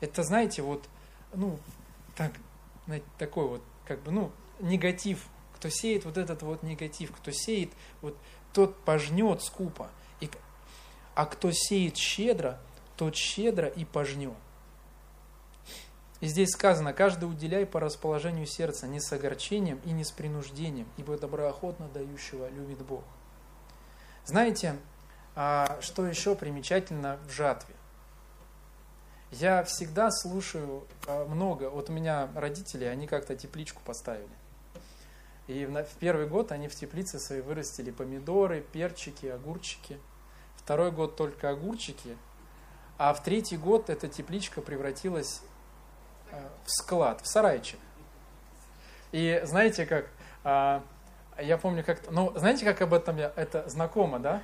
Это, 0.00 0.22
знаете, 0.22 0.62
вот, 0.62 0.88
ну, 1.32 1.58
так, 2.16 2.32
такой 3.18 3.48
вот, 3.48 3.62
как 3.86 4.02
бы, 4.02 4.12
ну, 4.12 4.32
негатив. 4.60 5.26
Кто 5.56 5.68
сеет 5.68 6.04
вот 6.04 6.18
этот 6.18 6.42
вот 6.42 6.62
негатив, 6.62 7.12
кто 7.12 7.30
сеет, 7.30 7.72
вот 8.02 8.16
тот 8.52 8.76
пожнет 8.84 9.42
скупо. 9.42 9.88
И 10.20 10.30
а 11.14 11.26
кто 11.26 11.50
сеет 11.52 11.96
щедро, 11.96 12.60
тот 12.96 13.16
щедро 13.16 13.68
и 13.68 13.84
пожнет. 13.84 14.34
И 16.20 16.26
здесь 16.26 16.50
сказано, 16.50 16.92
каждый 16.92 17.24
уделяй 17.24 17.66
по 17.66 17.80
расположению 17.80 18.46
сердца, 18.46 18.86
не 18.86 19.00
с 19.00 19.12
огорчением 19.12 19.80
и 19.84 19.90
не 19.90 20.04
с 20.04 20.10
принуждением, 20.10 20.86
ибо 20.96 21.18
доброохотно 21.18 21.88
дающего 21.88 22.48
любит 22.50 22.78
Бог. 22.82 23.04
Знаете, 24.24 24.76
а 25.36 25.78
что 25.80 26.06
еще 26.06 26.34
примечательно 26.34 27.18
в 27.26 27.30
жатве? 27.30 27.74
Я 29.30 29.64
всегда 29.64 30.10
слушаю 30.10 30.86
а, 31.06 31.24
много, 31.26 31.70
вот 31.70 31.90
у 31.90 31.92
меня 31.92 32.28
родители, 32.34 32.84
они 32.84 33.06
как-то 33.06 33.36
тепличку 33.36 33.82
поставили. 33.84 34.28
И 35.46 35.66
в 35.66 35.98
первый 35.98 36.26
год 36.26 36.52
они 36.52 36.68
в 36.68 36.74
теплице 36.74 37.18
своей 37.18 37.42
вырастили 37.42 37.90
помидоры, 37.90 38.60
перчики, 38.60 39.26
огурчики– 39.26 39.98
второй 40.64 40.90
год 40.90 41.16
только 41.16 41.50
огурчики, 41.50 42.16
а 42.96 43.12
в 43.12 43.22
третий 43.22 43.58
год 43.58 43.90
эта 43.90 44.08
тепличка 44.08 44.62
превратилась 44.62 45.42
э, 46.30 46.40
в 46.64 46.70
склад, 46.70 47.20
в 47.20 47.26
сарайчик. 47.26 47.78
И 49.12 49.42
знаете 49.44 49.84
как, 49.84 50.06
а, 50.42 50.82
я 51.38 51.58
помню 51.58 51.84
как, 51.84 52.10
ну 52.10 52.32
знаете 52.34 52.64
как 52.64 52.80
об 52.80 52.94
этом 52.94 53.18
я, 53.18 53.30
это 53.36 53.68
знакомо, 53.68 54.18
да? 54.18 54.42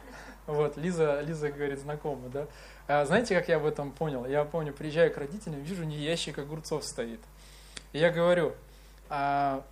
Вот, 0.51 0.77
Лиза, 0.77 1.21
Лиза 1.21 1.51
говорит, 1.51 1.79
знакомо, 1.79 2.29
да? 2.29 2.47
А 2.89 3.05
знаете, 3.07 3.37
как 3.37 3.49
я 3.49 3.57
об 3.57 3.67
этом 3.67 3.93
понял? 3.93 4.27
Я 4.27 4.45
помню, 4.45 4.73
приезжаю 4.73 5.13
к 5.15 5.17
родителям, 5.17 5.63
вижу, 5.63 5.85
них 5.85 6.01
ящик 6.01 6.39
огурцов 6.39 6.85
стоит. 6.85 7.21
И 7.93 7.99
я 7.99 8.11
говорю, 8.11 8.55
а, 9.09 9.65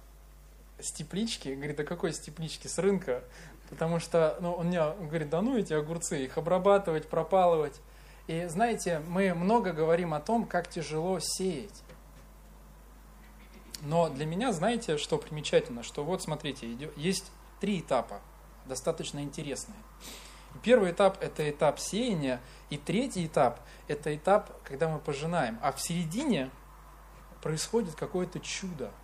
с 0.79 0.93
теплички? 0.93 1.49
Говорит, 1.49 1.77
да 1.77 1.85
какой 1.85 2.13
с 2.13 2.21
теплички? 2.21 2.69
С 2.69 2.79
рынка. 2.79 3.25
Потому 3.71 3.99
что 3.99 4.37
ну, 4.41 4.53
он 4.53 4.69
мне 4.69 4.81
говорит, 5.01 5.29
да 5.31 5.43
ну 5.43 5.59
эти 5.59 5.73
огурцы, 5.73 6.25
их 6.25 6.39
обрабатывать, 6.39 7.09
пропалывать. 7.09 7.81
И 8.29 8.47
знаете, 8.47 9.03
мы 9.09 9.35
много 9.35 9.73
говорим 9.73 10.15
о 10.15 10.21
том, 10.21 10.47
как 10.47 10.69
тяжело 10.69 11.19
сеять. 11.21 11.83
Но 13.83 14.09
для 14.09 14.27
меня, 14.27 14.53
знаете, 14.53 14.97
что 14.97 15.19
примечательно, 15.19 15.83
что 15.83 16.05
вот 16.05 16.23
смотрите, 16.23 16.69
есть 16.97 17.31
три 17.61 17.81
этапа, 17.81 18.21
достаточно 18.67 19.21
интересные. 19.21 19.77
Первый 20.63 20.93
этап– 20.93 21.19
это 21.21 21.49
этап 21.49 21.79
сеяния, 21.79 22.41
и 22.71 22.77
третий 22.77 23.27
этап– 23.27 23.61
это 23.89 24.15
этап, 24.15 24.51
когда 24.65 24.89
мы 24.89 24.99
пожинаем. 24.99 25.59
А 25.63 25.73
в 25.73 25.81
середине 25.81 26.51
происходит 27.41 27.95
какое-то 27.95 28.41
чудо– 28.41 28.91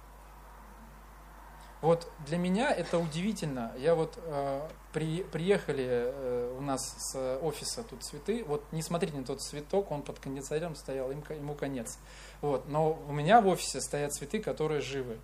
вот 1.85 2.11
для 2.27 2.39
меня 2.39 2.73
это 2.73 2.99
удивительно. 2.99 3.71
Я 3.77 3.95
вот 3.95 4.15
э, 4.17 4.69
при, 4.95 5.23
приехали 5.23 5.85
э, 5.87 6.57
у 6.59 6.63
нас 6.63 6.81
с 6.97 7.39
офиса 7.43 7.83
тут 7.83 8.03
цветы. 8.03 8.43
Вот 8.43 8.65
не 8.73 8.81
смотрите 8.81 9.19
на 9.19 9.23
тот 9.23 9.43
цветок, 9.43 9.91
он 9.91 10.01
под 10.01 10.19
кондиционером 10.19 10.77
стоял, 10.77 11.11
им, 11.11 11.23
ему 11.29 11.55
конец. 11.55 11.99
Вот, 12.41 12.67
но 12.71 12.99
у 13.07 13.13
меня 13.13 13.43
в 13.43 13.49
офисе 13.49 13.83
стоят 13.83 14.15
цветы, 14.15 14.39
которые 14.39 14.81
живы. 14.81 15.19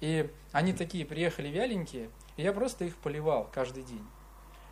И 0.00 0.28
они 0.50 0.72
такие 0.72 1.06
приехали 1.06 1.46
вяленькие, 1.46 2.10
и 2.36 2.42
я 2.42 2.52
просто 2.52 2.86
их 2.86 2.96
поливал 2.96 3.48
каждый 3.52 3.84
день. 3.84 4.04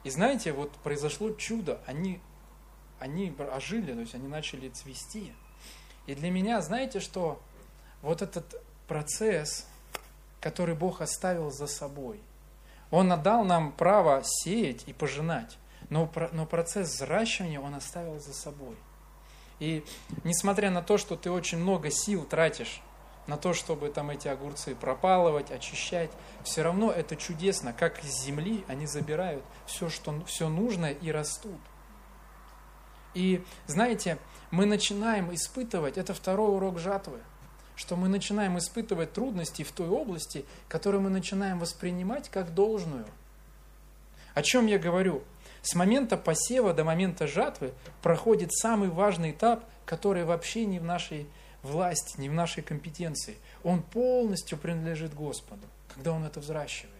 И 0.09 0.11
знаете, 0.11 0.53
вот 0.53 0.73
произошло 0.77 1.33
чудо. 1.33 1.83
Они, 1.85 2.19
они 2.99 3.31
ожили, 3.55 3.93
то 3.93 4.01
есть 4.01 4.15
они 4.15 4.27
начали 4.27 4.71
цвести. 4.71 5.35
И 6.07 6.15
для 6.15 6.31
меня, 6.31 6.63
знаете 6.63 6.99
что, 6.99 7.39
вот 8.01 8.23
этот 8.23 8.59
процесс, 8.87 9.67
который 10.41 10.75
Бог 10.75 11.03
оставил 11.03 11.51
за 11.51 11.67
собой. 11.67 12.23
Он 12.91 13.13
отдал 13.13 13.45
нам 13.45 13.71
право 13.71 14.23
сеять 14.25 14.85
и 14.87 14.95
пожинать, 14.95 15.59
но, 15.91 16.11
но 16.33 16.47
процесс 16.47 16.89
взращивания 16.95 17.61
Он 17.61 17.75
оставил 17.75 18.19
за 18.19 18.33
собой. 18.33 18.77
И 19.59 19.85
несмотря 20.25 20.71
на 20.71 20.81
то, 20.81 20.97
что 20.97 21.17
ты 21.17 21.31
очень 21.31 21.59
много 21.59 21.91
сил 21.91 22.25
тратишь 22.25 22.81
на 23.29 23.37
то, 23.37 23.55
чтобы 23.55 23.89
там 23.91 24.11
эти 24.11 24.27
огурцы 24.27 24.75
пропалывать, 24.75 25.53
очищать, 25.53 26.11
все 26.43 26.63
равно 26.63 26.91
это 26.91 27.15
чудесно, 27.15 27.73
как 27.73 28.03
из 28.03 28.25
земли 28.25 28.65
они 28.67 28.87
забирают 28.87 29.45
все, 29.67 29.89
что, 29.89 30.21
все 30.27 30.49
нужное 30.49 30.93
и 30.93 31.13
растут. 31.13 31.61
И 33.15 33.45
знаете, 33.67 34.19
мы 34.51 34.67
начинаем 34.67 35.33
испытывать, 35.33 35.97
это 35.97 36.13
второй 36.13 36.57
урок 36.57 36.81
жатвы– 36.81 37.21
что 37.79 37.95
мы 37.95 38.09
начинаем 38.09 38.59
испытывать 38.59 39.13
трудности 39.13 39.63
в 39.63 39.71
той 39.71 39.89
области, 39.89 40.45
которую 40.69 41.01
мы 41.01 41.11
начинаем 41.11 41.61
воспринимать 41.61 42.29
как 42.29 42.53
должную. 42.53 43.07
О 44.35 44.43
чем 44.43 44.67
я 44.67 44.81
говорю? 44.81 45.23
С 45.63 45.77
момента 45.77 46.17
посева 46.17 46.75
до 46.75 46.83
момента 46.83 47.29
жатвы 47.29 47.73
проходит 48.03 48.53
самый 48.53 48.89
важный 48.89 49.31
этап, 49.31 49.65
который 49.87 50.25
вообще 50.25 50.67
не 50.67 50.81
в 50.81 50.85
нашей 50.85 51.29
власти, 51.63 52.21
не 52.21 52.29
в 52.29 52.35
нашей 52.35 52.63
компетенции. 52.63 53.37
Он 53.63 53.83
полностью 53.83 54.59
принадлежит 54.59 55.15
Господу, 55.15 55.67
когда 55.95 56.13
Он 56.13 56.25
это 56.25 56.41
взращивает. 56.41 56.95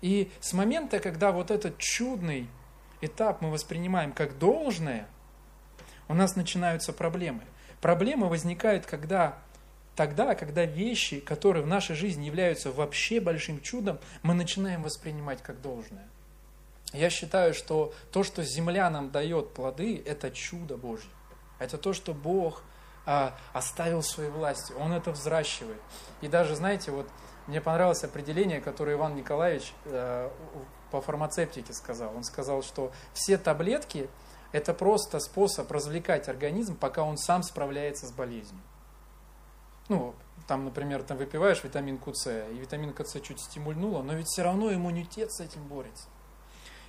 И 0.00 0.30
с 0.40 0.52
момента, 0.52 1.00
когда 1.00 1.32
вот 1.32 1.50
этот 1.50 1.78
чудный 1.78 2.48
этап 3.00 3.40
мы 3.40 3.50
воспринимаем 3.50 4.12
как 4.12 4.38
должное, 4.38 5.08
у 6.08 6.14
нас 6.14 6.36
начинаются 6.36 6.92
проблемы. 6.92 7.42
Проблемы 7.80 8.28
возникают, 8.28 8.86
когда 8.86 9.38
тогда, 9.96 10.34
когда 10.34 10.64
вещи, 10.64 11.20
которые 11.20 11.62
в 11.62 11.66
нашей 11.66 11.96
жизни 11.96 12.26
являются 12.26 12.72
вообще 12.72 13.20
большим 13.20 13.60
чудом, 13.60 13.98
мы 14.22 14.34
начинаем 14.34 14.82
воспринимать 14.82 15.42
как 15.42 15.60
должное. 15.60 16.06
Я 16.92 17.10
считаю, 17.10 17.54
что 17.54 17.92
то, 18.12 18.22
что 18.22 18.42
земля 18.42 18.88
нам 18.90 19.10
дает 19.10 19.52
плоды, 19.54 20.02
это 20.04 20.30
чудо 20.30 20.76
Божье. 20.76 21.10
Это 21.58 21.78
то, 21.78 21.92
что 21.92 22.14
Бог 22.14 22.62
оставил 23.04 24.02
своей 24.02 24.30
власти. 24.30 24.72
Он 24.78 24.92
это 24.92 25.10
взращивает. 25.10 25.80
И 26.20 26.28
даже, 26.28 26.56
знаете, 26.56 26.90
вот 26.90 27.06
мне 27.46 27.60
понравилось 27.60 28.02
определение, 28.04 28.60
которое 28.60 28.96
Иван 28.96 29.14
Николаевич 29.14 29.74
а, 29.86 30.32
по 30.90 31.00
фармацевтике 31.00 31.72
сказал. 31.72 32.16
Он 32.16 32.24
сказал, 32.24 32.62
что 32.62 32.92
все 33.12 33.36
таблетки– 33.36 34.08
это 34.52 34.72
просто 34.72 35.18
способ 35.18 35.70
развлекать 35.72 36.28
организм, 36.28 36.76
пока 36.76 37.02
он 37.02 37.18
сам 37.18 37.42
справляется 37.42 38.06
с 38.06 38.12
болезнью. 38.12 38.62
Ну, 39.88 40.14
там, 40.46 40.64
например, 40.64 41.02
там 41.02 41.18
выпиваешь 41.18 41.64
витаминку 41.64 42.14
С, 42.14 42.30
и 42.30 42.54
витаминка 42.54 43.04
С 43.04 43.20
чуть 43.20 43.40
стимульнула, 43.40 44.02
но 44.02 44.14
ведь 44.14 44.28
все 44.28 44.42
равно 44.42 44.72
иммунитет 44.72 45.32
с 45.32 45.40
этим 45.40 45.66
борется. 45.66 46.06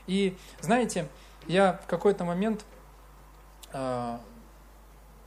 И 0.07 0.37
знаете, 0.61 1.09
я 1.47 1.73
в 1.73 1.87
какой-то 1.87 2.23
момент 2.23 2.63
э, 3.73 4.19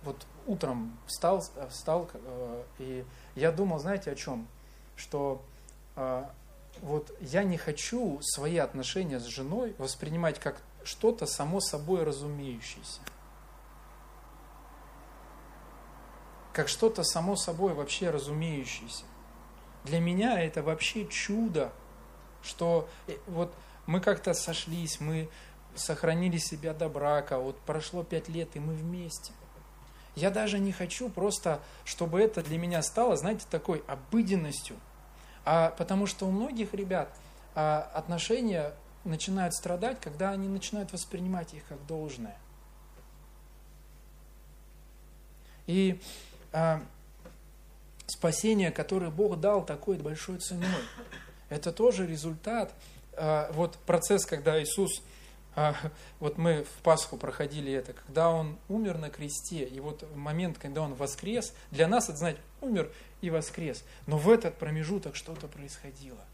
вот 0.02 0.26
утром 0.46 0.98
встал, 1.06 1.44
встал 1.70 2.08
э, 2.12 2.62
и 2.78 3.04
я 3.34 3.52
думал, 3.52 3.78
знаете, 3.78 4.10
о 4.10 4.14
чем? 4.14 4.46
Что 4.96 5.42
э, 5.96 6.24
вот 6.80 7.14
я 7.20 7.42
не 7.42 7.56
хочу 7.56 8.18
свои 8.22 8.58
отношения 8.58 9.20
с 9.20 9.24
женой 9.24 9.74
воспринимать 9.78 10.38
как 10.38 10.60
что-то 10.84 11.26
само 11.26 11.60
собой 11.60 12.04
разумеющееся. 12.04 13.00
Как 16.52 16.68
что-то 16.68 17.04
само 17.04 17.36
собой 17.36 17.74
вообще 17.74 18.10
разумеющееся. 18.10 19.04
Для 19.84 20.00
меня 20.00 20.40
это 20.40 20.62
вообще 20.62 21.06
чудо, 21.06 21.72
что 22.42 22.88
э, 23.06 23.16
вот 23.26 23.54
мы 23.86 24.00
как-то 24.00 24.34
сошлись, 24.34 25.00
мы 25.00 25.28
сохранили 25.74 26.38
себя 26.38 26.74
до 26.74 26.88
брака, 26.88 27.38
вот 27.38 27.58
прошло 27.60 28.02
пять 28.02 28.28
лет, 28.28 28.54
и 28.54 28.60
мы 28.60 28.74
вместе. 28.74 29.32
Я 30.14 30.30
даже 30.30 30.58
не 30.58 30.72
хочу 30.72 31.08
просто, 31.08 31.60
чтобы 31.84 32.20
это 32.20 32.42
для 32.42 32.58
меня 32.58 32.82
стало, 32.82 33.16
знаете, 33.16 33.46
такой 33.50 33.82
обыденностью. 33.86 34.76
А 35.44 35.70
потому 35.70 36.06
что 36.06 36.26
у 36.26 36.30
многих 36.30 36.74
ребят 36.74 37.08
а, 37.54 37.90
отношения 37.94 38.72
начинают 39.04 39.54
страдать, 39.54 40.00
когда 40.00 40.30
они 40.30 40.48
начинают 40.48 40.92
воспринимать 40.92 41.54
их 41.54 41.64
как 41.68 41.84
должное. 41.86 42.36
И 45.66 46.00
а, 46.52 46.82
спасение, 48.06 48.70
которое 48.70 49.10
Бог 49.10 49.38
дал 49.38 49.64
такой 49.64 49.96
большой 49.98 50.38
ценой, 50.38 50.68
это 51.48 51.72
тоже 51.72 52.06
результат, 52.06 52.72
а, 53.12 53.50
вот 53.52 53.76
процесс, 53.86 54.24
когда 54.24 54.60
Иисус 54.62 55.02
вот 56.20 56.38
мы 56.38 56.64
в 56.64 56.82
Пасху 56.82 57.16
проходили 57.16 57.72
это, 57.72 57.92
когда 57.92 58.30
он 58.30 58.58
умер 58.68 58.98
на 58.98 59.10
кресте, 59.10 59.64
и 59.64 59.80
вот 59.80 60.04
момент, 60.14 60.58
когда 60.58 60.82
он 60.82 60.94
воскрес, 60.94 61.54
для 61.70 61.88
нас 61.88 62.08
это, 62.08 62.18
знаете, 62.18 62.40
умер 62.60 62.90
и 63.20 63.30
воскрес. 63.30 63.84
Но 64.06 64.18
в 64.18 64.30
этот 64.30 64.56
промежуток 64.56 65.16
что-то 65.16 65.48
происходило. 65.48 66.24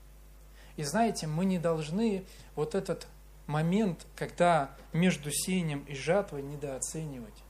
И 0.76 0.82
знаете, 0.82 1.26
мы 1.26 1.44
не 1.44 1.58
должны 1.58 2.24
вот 2.56 2.74
этот 2.74 3.06
момент, 3.46 4.06
когда 4.16 4.74
между 4.92 5.30
сеянием 5.30 5.84
и 5.86 5.94
жатвой 5.94 6.42
недооценивать. 6.42 7.44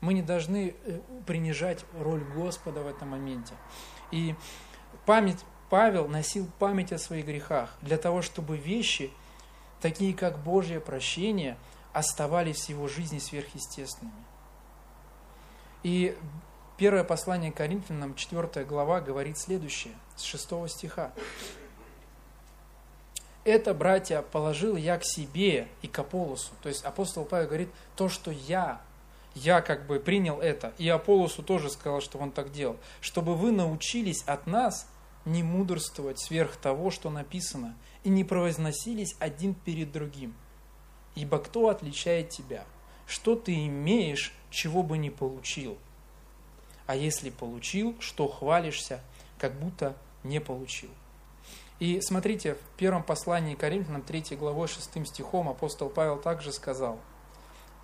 Мы 0.00 0.14
не 0.14 0.22
должны 0.22 0.74
э, 0.84 1.00
принижать 1.26 1.84
роль 1.98 2.22
Господа 2.22 2.82
в 2.82 2.86
этом 2.86 3.08
моменте. 3.08 3.54
И 4.10 4.34
память, 5.04 5.44
Павел 5.68 6.06
носил 6.06 6.48
память 6.58 6.92
о 6.92 6.98
своих 6.98 7.26
грехах 7.26 7.76
для 7.82 7.98
того, 7.98 8.22
чтобы 8.22 8.56
вещи– 8.56 9.10
такие 9.80 10.14
как 10.14 10.38
Божье 10.38 10.80
прощение, 10.80 11.56
оставались 11.92 12.66
в 12.66 12.68
его 12.68 12.88
жизни 12.88 13.18
сверхъестественными. 13.18 14.12
И 15.82 16.16
первое 16.76 17.04
послание 17.04 17.52
Коринфянам, 17.52 18.14
4 18.14 18.64
глава, 18.64 19.00
говорит 19.00 19.38
следующее, 19.38 19.94
с 20.16 20.22
6 20.22 20.68
стиха. 20.68 21.12
«Это, 23.44 23.72
братья, 23.72 24.22
положил 24.22 24.76
я 24.76 24.98
к 24.98 25.04
себе 25.04 25.68
и 25.80 25.86
к 25.86 25.98
Аполосу». 25.98 26.50
То 26.62 26.68
есть 26.68 26.84
апостол 26.84 27.24
Павел 27.24 27.46
говорит, 27.46 27.68
то, 27.94 28.08
что 28.08 28.32
я, 28.32 28.80
я 29.34 29.60
как 29.60 29.86
бы 29.86 30.00
принял 30.00 30.40
это, 30.40 30.72
и 30.78 30.88
Аполосу 30.88 31.42
тоже 31.42 31.70
сказал, 31.70 32.00
что 32.00 32.18
он 32.18 32.32
так 32.32 32.50
делал, 32.50 32.76
чтобы 33.00 33.36
вы 33.36 33.52
научились 33.52 34.24
от 34.26 34.46
нас 34.46 34.88
не 35.26 35.42
мудрствовать 35.42 36.18
сверх 36.18 36.56
того, 36.56 36.90
что 36.90 37.10
написано, 37.10 37.76
и 38.04 38.08
не 38.08 38.24
провозносились 38.24 39.14
один 39.18 39.52
перед 39.52 39.92
другим. 39.92 40.34
Ибо 41.14 41.38
кто 41.38 41.68
отличает 41.68 42.30
тебя? 42.30 42.64
Что 43.06 43.36
ты 43.36 43.66
имеешь, 43.66 44.32
чего 44.50 44.82
бы 44.82 44.96
не 44.96 45.10
получил? 45.10 45.76
А 46.86 46.96
если 46.96 47.30
получил, 47.30 47.96
что 48.00 48.28
хвалишься, 48.28 49.00
как 49.38 49.58
будто 49.58 49.96
не 50.22 50.40
получил? 50.40 50.90
И 51.80 52.00
смотрите, 52.00 52.54
в 52.54 52.76
первом 52.78 53.02
послании 53.02 53.54
Коринфянам 53.54 54.02
3 54.02 54.36
главой 54.36 54.68
6 54.68 55.06
стихом 55.06 55.48
апостол 55.48 55.90
Павел 55.90 56.18
также 56.18 56.52
сказал, 56.52 56.98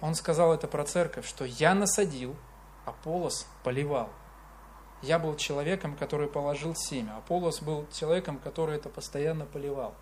он 0.01 0.15
сказал 0.15 0.55
это 0.55 0.67
про 0.67 0.85
церковь, 0.85 1.29
что 1.29 1.45
я 1.45 1.75
насадил, 1.75 2.35
а 2.85 2.93
Полос 2.93 3.47
поливал. 3.63 4.09
Я 5.03 5.19
был 5.19 5.37
человеком, 5.37 5.97
который 5.97 6.29
положил 6.29 6.75
семя, 6.75 7.17
а 7.17 7.21
Полос 7.21 7.61
был 7.61 7.87
человеком, 7.93 8.39
который 8.39 8.77
это 8.77 8.89
постоянно 8.89 9.45
поливал 9.45 9.95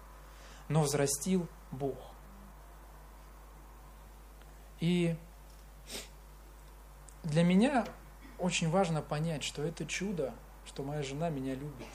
но 0.71 0.83
взрастил 0.83 1.47
Бог. 1.73 1.99
И 4.79 5.15
для 7.25 7.43
меня 7.43 7.85
очень 8.39 8.71
важно 8.71 9.03
понять, 9.03 9.43
что 9.43 9.63
это 9.63 9.85
чудо, 9.85 10.33
что 10.65 10.85
моя 10.85 11.03
жена 11.03 11.29
меня 11.29 11.55
любит. 11.55 11.89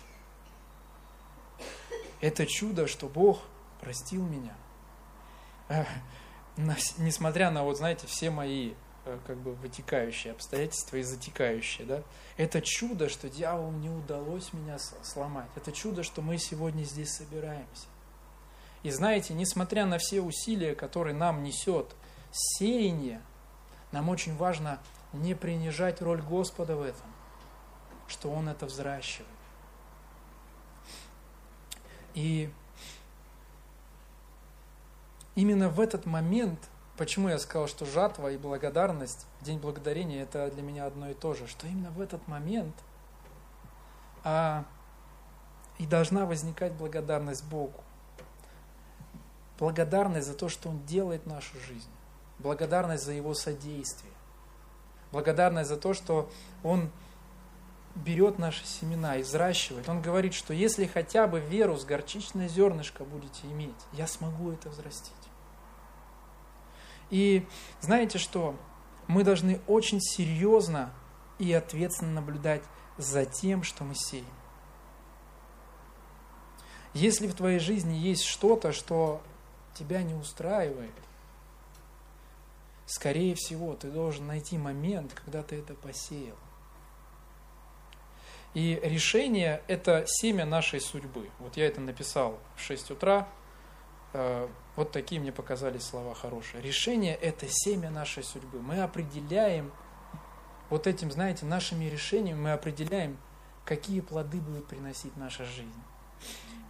Это 2.19 2.45
чудо, 2.45 2.85
что 2.85 3.07
Бог 3.07 3.39
простил 3.79 4.23
меня. 4.23 4.55
Несмотря 6.97 7.49
на, 7.51 7.63
вот 7.63 7.77
знаете, 7.77 8.07
все 8.07 8.29
мои 8.29 8.71
э, 8.71 8.75
как 9.25 9.37
бы 9.37 9.53
вытекающие 9.53 10.33
обстоятельства 10.33 10.97
и 10.97 11.03
затекающие, 11.03 11.85
да, 11.85 12.03
это 12.37 12.61
чудо, 12.61 13.07
что 13.07 13.29
дьяволу 13.29 13.71
не 13.71 13.89
удалось 13.89 14.51
меня 14.53 14.77
сломать. 14.79 15.49
Это 15.55 15.71
чудо, 15.71 16.03
что 16.03 16.21
мы 16.21 16.37
сегодня 16.37 16.83
здесь 16.83 17.11
собираемся. 17.11 17.87
И 18.83 18.89
знаете, 18.91 19.33
несмотря 19.33 19.85
на 19.85 19.97
все 19.97 20.21
усилия, 20.21 20.75
которые 20.75 21.15
нам 21.15 21.43
несет 21.43 21.95
сеяние, 22.31 23.21
нам 23.91 24.09
очень 24.09 24.35
важно 24.35 24.79
не 25.13 25.33
принижать 25.35 26.01
роль 26.01 26.21
Господа 26.21 26.75
в 26.75 26.81
этом, 26.81 27.07
что 28.07 28.31
Он 28.31 28.49
это 28.49 28.65
взращивает. 28.65 29.29
И 32.13 32.49
именно 35.35 35.69
в 35.69 35.79
этот 35.79 36.05
момент, 36.05 36.59
почему 36.97 37.29
я 37.29 37.39
сказал, 37.39 37.67
что 37.67 37.85
жатва 37.85 38.31
и 38.31 38.37
благодарность, 38.37 39.25
День 39.41 39.59
Благодарения, 39.59 40.23
это 40.23 40.49
для 40.51 40.61
меня 40.61 40.85
одно 40.85 41.09
и 41.09 41.13
то 41.13 41.33
же, 41.33 41.47
что 41.47 41.67
именно 41.67 41.91
в 41.91 42.01
этот 42.01 42.27
момент 42.27 42.75
а, 44.23 44.65
и 45.77 45.85
должна 45.85 46.25
возникать 46.25 46.73
благодарность 46.73 47.43
Богу 47.45 47.83
благодарность 49.57 50.27
за 50.27 50.33
то, 50.33 50.49
что 50.49 50.69
Он 50.69 50.85
делает 50.85 51.25
нашу 51.25 51.59
жизнь, 51.59 51.89
благодарность 52.39 53.03
за 53.03 53.13
Его 53.13 53.33
содействие, 53.33 54.11
благодарность 55.11 55.69
за 55.69 55.77
то, 55.77 55.93
что 55.93 56.29
Он 56.63 56.91
берет 57.95 58.39
наши 58.39 58.65
семена 58.65 59.15
и 59.15 59.23
взращивает. 59.23 59.87
Он 59.87 60.01
говорит, 60.01 60.33
что 60.33 60.53
если 60.53 60.85
хотя 60.85 61.27
бы 61.27 61.39
веру 61.39 61.77
с 61.77 61.85
горчичное 61.85 62.49
зернышко 62.49 63.05
будете 63.05 63.47
иметь, 63.47 63.75
я 63.93 64.05
смогу 64.05 64.51
это 64.51 64.69
взрастить. 64.69 65.13
И 67.09 67.45
знаете 67.81 68.17
что? 68.17 68.55
Мы 69.07 69.23
должны 69.23 69.61
очень 69.67 70.01
серьезно 70.01 70.93
и 71.37 71.51
ответственно 71.53 72.13
наблюдать 72.13 72.63
за 72.97 73.25
тем, 73.25 73.63
что 73.63 73.83
мы 73.83 73.93
сеем. 73.95 74.25
Если 76.93 77.27
в 77.27 77.35
твоей 77.35 77.59
жизни 77.59 77.93
есть 77.93 78.23
что-то, 78.23 78.71
что 78.71 79.21
тебя 79.73 80.01
не 80.01 80.13
устраивает, 80.13 80.93
скорее 82.85 83.35
всего, 83.35 83.73
ты 83.75 83.91
должен 83.91 84.27
найти 84.27 84.57
момент, 84.57 85.13
когда 85.13 85.43
ты 85.43 85.57
это 85.57 85.73
посеял. 85.73 86.37
И 88.53 88.79
решение– 88.81 89.61
это 89.67 90.05
семя 90.07 90.45
нашей 90.45 90.79
судьбы. 90.79 91.29
Вот 91.39 91.57
я 91.57 91.67
это 91.67 91.81
написал 91.81 92.39
в 92.55 92.61
6 92.61 92.91
утра. 92.91 93.27
Вот 94.75 94.91
такие 94.91 95.21
мне 95.21 95.31
показались 95.31 95.83
слова 95.83 96.13
хорошие. 96.13 96.61
Решение– 96.61 97.15
это 97.21 97.47
семя 97.49 97.89
нашей 97.89 98.23
судьбы. 98.23 98.61
Мы 98.61 98.81
определяем, 98.81 99.71
вот 100.69 100.85
этим, 100.87 101.11
знаете, 101.11 101.45
нашими 101.45 101.85
решениями 101.85 102.39
мы 102.39 102.51
определяем, 102.51 103.17
какие 103.63 104.01
плоды 104.01 104.39
будет 104.39 104.67
приносить 104.67 105.15
наша 105.15 105.45
жизнь. 105.45 105.71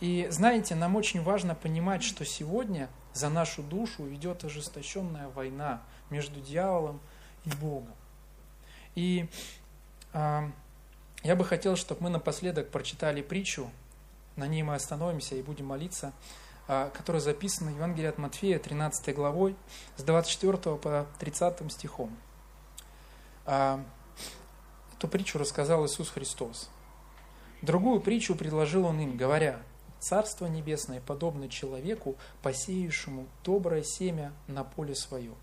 И 0.02 0.28
знаете, 0.30 0.76
нам 0.76 0.96
очень 0.96 1.24
важно 1.24 1.56
понимать, 1.56 2.04
что 2.04 2.26
сегодня 2.26 2.90
за 3.14 3.30
нашу 3.30 3.64
душу 3.64 4.14
идет 4.14 4.44
ожесточенная 4.44 5.30
война 5.30 5.82
между 6.10 6.42
дьяволом 6.42 7.00
и 7.46 7.50
Богом. 7.50 7.94
И 8.94 9.30
э, 10.14 10.50
я 11.24 11.36
бы 11.36 11.46
хотел, 11.46 11.76
чтобы 11.76 12.04
мы 12.04 12.10
напоследок 12.10 12.70
прочитали 12.70 13.22
притчу, 13.22 13.72
на 14.36 14.48
ней 14.48 14.64
мы 14.64 14.76
остановимся 14.76 15.36
и 15.36 15.42
будем 15.42 15.68
молиться, 15.68 16.14
э, 16.68 16.90
которая 16.94 17.22
записана 17.22 17.72
в 17.72 17.76
Евангелии 17.76 18.08
от 18.08 18.18
Матфея, 18.18 18.60
13 18.60 19.16
главой, 19.16 19.56
с 19.98 20.04
24 20.04 20.76
по 20.78 21.08
30 21.20 21.72
стихом. 21.72 22.16
Э, 23.46 23.80
эту 24.98 25.08
притчу 25.08 25.40
рассказал 25.40 25.86
Иисус 25.86 26.10
Христос. 26.10 26.70
Другую 27.62 28.02
притчу 28.02 28.36
предложил 28.36 28.86
Он 28.86 29.00
им, 29.00 29.18
говоря– 29.18 29.60
Царство 30.08 30.46
Небесное 30.46 31.02
подобно 31.02 31.50
человеку, 31.50 32.16
посеявшему 32.44 33.26
доброе 33.44 33.82
семя 33.82 34.34
на 34.46 34.64
поле 34.64 34.94
свое. 34.94 35.34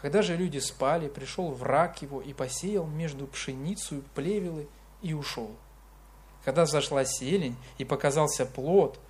Когда 0.00 0.22
же 0.22 0.36
люди 0.36 0.58
спали, 0.58 1.08
пришел 1.08 1.50
враг 1.50 2.00
его 2.00 2.22
и 2.22 2.32
посеял 2.32 2.86
между 2.86 3.26
пшеницей 3.26 4.04
плевелы 4.14 4.68
и 5.02 5.12
ушел. 5.12 5.50
когда 6.44 6.66
зашла 6.66 7.04
селень 7.04 7.56
и 7.78 7.84
показался 7.84 8.46
плод, 8.46 9.00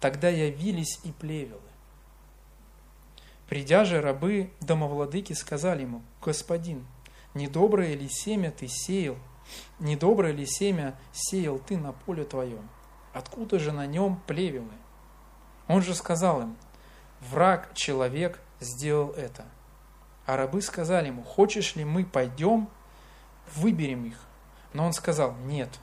тогда 0.00 0.28
явились 0.28 0.98
и 1.04 1.12
плевелы. 1.12 1.60
Придя 3.48 3.84
же 3.84 4.00
рабы 4.00 4.50
домовладыки 4.60 5.32
сказали 5.34 5.82
ему, 5.82 6.02
«Господин, 6.24 6.86
недоброе 7.34 7.94
ли 7.94 8.08
семя 8.08 8.50
ты 8.50 8.66
сеял? 8.68 9.16
Недоброе 9.78 10.32
ли 10.32 10.46
семя 10.46 10.98
сеял 11.12 11.58
ты 11.58 11.76
на 11.76 11.92
поле 11.92 12.24
твоем? 12.24 12.68
Откуда 13.12 13.58
же 13.58 13.72
на 13.72 13.86
нем 13.86 14.20
плевелы?» 14.26 14.70
Он 15.68 15.82
же 15.82 15.94
сказал 15.94 16.42
им, 16.42 16.56
«Враг, 17.20 17.74
человек, 17.74 18.40
сделал 18.60 19.10
это». 19.10 19.44
А 20.26 20.36
рабы 20.36 20.62
сказали 20.62 21.08
ему, 21.08 21.24
«Хочешь 21.24 21.74
ли 21.74 21.84
мы 21.84 22.04
пойдем, 22.04 22.68
выберем 23.56 24.06
их?» 24.06 24.20
Но 24.72 24.86
он 24.86 24.92
сказал, 24.92 25.34
«Нет, 25.44 25.80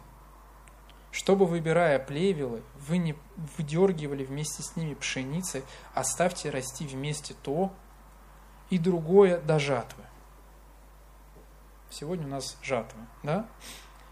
чтобы, 1.12 1.46
выбирая 1.46 2.00
плевелы, 2.00 2.64
вы 2.88 2.98
не 2.98 3.16
выдергивали 3.58 4.24
вместе 4.24 4.62
с 4.64 4.76
ними 4.76 4.94
пшеницы, 4.94 5.64
оставьте 5.94 6.50
расти 6.50 6.86
вместе 6.86 7.34
то 7.42 7.74
и 8.70 8.78
другое 8.78 9.40
до 9.40 9.60
жатвы. 9.60 10.04
Сегодня 11.90 12.26
у 12.26 12.30
нас 12.30 12.58
жатва, 12.62 13.00
да? 13.24 13.48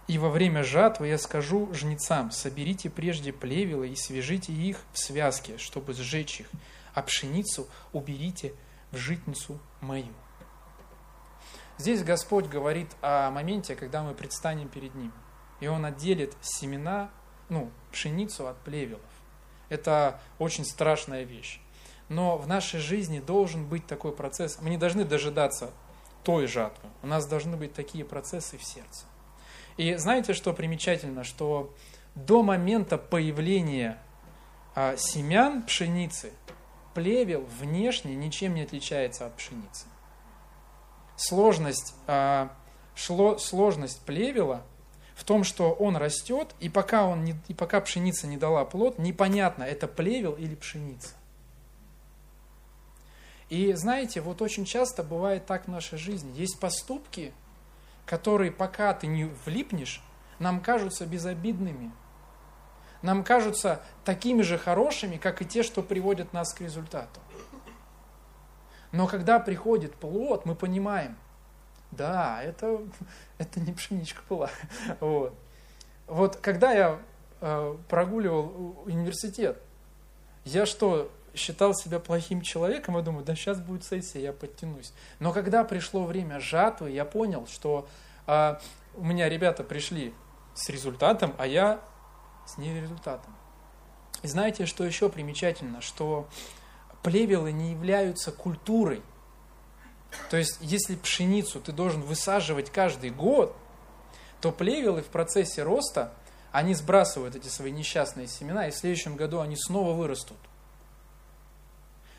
И 0.07 0.17
во 0.17 0.29
время 0.29 0.63
жатвы 0.63 1.07
я 1.07 1.17
скажу 1.17 1.73
жнецам, 1.73 2.31
соберите 2.31 2.89
прежде 2.89 3.33
плевелы 3.33 3.89
и 3.89 3.95
свяжите 3.95 4.53
их 4.53 4.77
в 4.93 4.99
связке, 4.99 5.57
чтобы 5.57 5.93
сжечь 5.93 6.41
их, 6.41 6.49
а 6.93 7.01
пшеницу 7.01 7.67
уберите 7.91 8.53
в 8.91 8.97
житницу 8.97 9.59
мою. 9.81 10.13
Здесь 11.77 12.03
Господь 12.03 12.45
говорит 12.45 12.89
о 13.01 13.31
моменте, 13.31 13.75
когда 13.75 14.03
мы 14.03 14.13
предстанем 14.13 14.69
перед 14.69 14.95
Ним– 14.95 15.11
и 15.59 15.67
он 15.67 15.85
отделит 15.85 16.35
семена, 16.41 17.09
ну, 17.49 17.71
пшеницу 17.91 18.47
от 18.47 18.57
плевелов. 18.61 19.01
Это 19.69 20.19
очень 20.37 20.65
страшная 20.65 21.23
вещь. 21.23 21.59
Но 22.09 22.37
в 22.37 22.47
нашей 22.47 22.79
жизни 22.79 23.19
должен 23.19 23.65
быть 23.65 23.87
такой 23.87 24.11
процесс. 24.11 24.59
Мы 24.61 24.69
не 24.69 24.77
должны 24.77 25.05
дожидаться 25.05 25.71
той 26.23 26.45
жатвы. 26.47 26.89
У 27.01 27.07
нас 27.07 27.25
должны 27.25 27.57
быть 27.57 27.73
такие 27.73 28.05
процессы 28.05 28.57
в 28.57 28.63
сердце. 28.63 29.05
И 29.77 29.95
знаете, 29.95 30.33
что 30.33 30.53
примечательно? 30.53 31.23
Что 31.23 31.73
до 32.13 32.43
момента 32.43 32.97
появления 32.97 33.97
а, 34.75 34.95
семян 34.97 35.63
пшеницы 35.63 36.31
плевел 36.93 37.45
внешне 37.59 38.15
ничем 38.15 38.53
не 38.53 38.61
отличается 38.61 39.25
от 39.25 39.35
пшеницы. 39.35 39.87
Сложность, 41.17 41.95
а, 42.07 42.51
шло, 42.93 43.37
сложность 43.37 44.01
плевела– 44.05 44.63
в 45.15 45.23
том, 45.23 45.43
что 45.43 45.71
он 45.71 45.95
растет, 45.95 46.53
и 46.59 46.69
пока, 46.69 47.07
он 47.07 47.23
не, 47.23 47.35
и 47.47 47.53
пока 47.53 47.79
пшеница 47.81 48.27
не 48.27 48.37
дала 48.37 48.65
плод, 48.65 48.99
непонятно, 48.99 49.63
это 49.63 49.87
плевел 49.87 50.33
или 50.33 50.55
пшеница. 50.55 51.15
И 53.49 53.73
знаете, 53.73 54.21
вот 54.21 54.41
очень 54.41 54.65
часто 54.65 55.03
бывает 55.03 55.45
так 55.45 55.65
в 55.65 55.71
нашей 55.71 55.97
жизни. 55.97 56.37
Есть 56.37 56.59
поступки, 56.59 57.33
которые 58.05 58.51
пока 58.51 58.93
ты 58.93 59.07
не 59.07 59.25
влипнешь, 59.45 60.03
нам 60.39 60.59
кажутся 60.59 61.05
безобидными. 61.05 61.91
Нам 63.01 63.23
кажутся 63.23 63.81
такими 64.03 64.41
же 64.41 64.57
хорошими, 64.57 65.17
как 65.17 65.41
и 65.41 65.45
те, 65.45 65.63
что 65.63 65.81
приводят 65.81 66.33
нас 66.33 66.53
к 66.53 66.61
результату. 66.61 67.19
Но 68.91 69.07
когда 69.07 69.39
приходит 69.39 69.95
плод, 69.95 70.45
мы 70.45 70.55
понимаем, 70.55 71.15
да, 71.91 72.41
это, 72.43 72.81
это 73.37 73.59
не 73.59 73.73
пшеничка 73.73 74.21
была. 74.29 74.49
Вот, 74.99 75.33
вот 76.07 76.35
когда 76.37 76.71
я 76.71 76.99
э, 77.41 77.77
прогуливал 77.89 78.83
университет, 78.85 79.61
я 80.43 80.65
что, 80.65 81.11
считал 81.33 81.73
себя 81.73 81.99
плохим 81.99 82.41
человеком, 82.41 82.95
я 82.97 83.01
думаю, 83.01 83.25
да 83.25 83.35
сейчас 83.35 83.59
будет 83.59 83.83
сессия, 83.83 84.21
я 84.21 84.33
подтянусь. 84.33 84.93
Но 85.19 85.33
когда 85.33 85.63
пришло 85.63 86.05
время 86.05 86.39
жатвы, 86.39 86.91
я 86.91 87.05
понял, 87.05 87.47
что 87.47 87.87
э, 88.27 88.55
у 88.95 89.03
меня 89.03 89.29
ребята 89.29 89.63
пришли 89.63 90.13
с 90.53 90.69
результатом, 90.69 91.33
а 91.37 91.47
я 91.47 91.81
с 92.45 92.57
нерезультатом. 92.57 93.35
И 94.21 94.27
знаете, 94.27 94.65
что 94.65 94.83
еще 94.83 95.09
примечательно? 95.09 95.81
Что 95.81 96.27
плевелы 97.03 97.51
не 97.51 97.71
являются 97.71 98.31
культурой– 98.31 99.01
то 100.29 100.37
есть, 100.37 100.57
если 100.61 100.95
пшеницу 100.95 101.59
ты 101.59 101.71
должен 101.71 102.01
высаживать 102.01 102.69
каждый 102.71 103.09
год, 103.09 103.55
то 104.41 104.51
плевелы 104.51 105.01
в 105.01 105.07
процессе 105.07 105.63
роста, 105.63 106.13
они 106.51 106.73
сбрасывают 106.73 107.35
эти 107.35 107.47
свои 107.47 107.71
несчастные 107.71 108.27
семена, 108.27 108.67
и 108.67 108.71
в 108.71 108.75
следующем 108.75 109.15
году 109.15 109.39
они 109.39 109.55
снова 109.57 109.93
вырастут. 109.93 110.37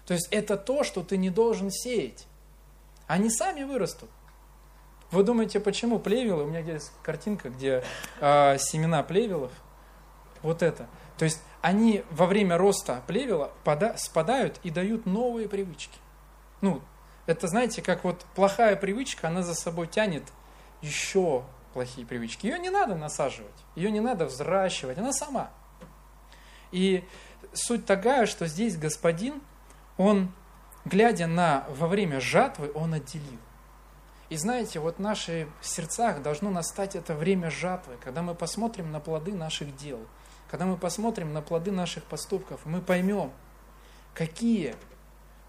То 0.07 0.15
есть, 0.15 0.29
это 0.31 0.57
то, 0.57 0.85
что 0.85 1.03
ты 1.03 1.17
не 1.17 1.31
должен 1.31 1.71
сеять. 1.71 2.27
Они 3.07 3.31
сами 3.31 3.63
вырастут. 3.63 4.11
Вы 5.11 5.23
думаете, 5.23 5.61
почему 5.61 5.99
плевелы? 5.99 6.45
У 6.45 6.47
меня 6.47 6.63
здесь 6.63 6.91
картинка, 7.03 7.51
где 7.51 7.85
э, 8.21 8.59
семена 8.59 9.03
плевелов. 9.03 9.53
Вот 10.43 10.63
это. 10.63 10.89
То 11.17 11.25
есть 11.25 11.41
они 11.63 12.05
во 12.11 12.27
время 12.27 12.59
роста 12.59 13.03
плевела 13.07 13.51
спадают 13.97 14.61
и 14.63 14.71
дают 14.71 15.07
новые 15.07 15.49
привычки. 15.49 15.99
Ну, 16.61 16.83
это, 17.27 17.49
знаете, 17.49 17.83
как 17.83 18.05
вот 18.05 18.25
плохая 18.35 18.77
привычка, 18.77 19.29
она 19.29 19.43
за 19.43 19.55
собой 19.55 19.87
тянет 19.87 20.23
еще 20.81 21.45
плохие 21.73 22.07
привычки. 22.07 22.47
Ее 22.47 22.59
не 22.59 22.71
надо 22.71 22.95
насаживать, 22.95 23.65
ее 23.75 23.91
не 23.91 24.01
надо 24.01 24.27
взращивать, 24.27 24.99
она 24.99 25.13
сама. 25.13 25.51
И 26.73 27.05
суть 27.53 27.85
такая, 27.85 28.27
что 28.27 28.47
здесь 28.47 28.77
господин, 28.77 29.43
он, 29.97 30.33
глядя 30.85 31.27
на 31.27 31.67
во 31.69 31.89
время 31.89 32.21
жатвы, 32.21 32.71
он 32.75 32.95
отделил. 32.95 33.39
И 34.29 34.37
знаете, 34.37 34.81
вот 34.81 34.97
в 34.97 35.01
наших 35.01 35.49
сердцах 35.61 36.23
должно 36.23 36.51
настать 36.51 36.97
это 36.97 37.15
время 37.15 37.51
жатвы, 37.51 37.97
когда 38.03 38.23
мы 38.23 38.35
посмотрим 38.35 38.91
на 38.91 38.99
плоды 38.99 39.33
наших 39.33 39.77
дел, 39.77 40.01
когда 40.51 40.67
мы 40.67 40.77
посмотрим 40.77 41.33
на 41.33 41.43
плоды 41.43 41.71
наших 41.71 42.05
поступков, 42.05 42.61
мы 42.65 42.81
поймем, 42.81 43.33
какие 44.15 44.75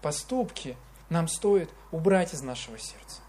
поступки 0.00 0.76
нам 1.08 1.28
стоит 1.28 1.70
убрать 1.90 2.34
из 2.34 2.42
нашего 2.42 2.78
сердца. 2.78 3.20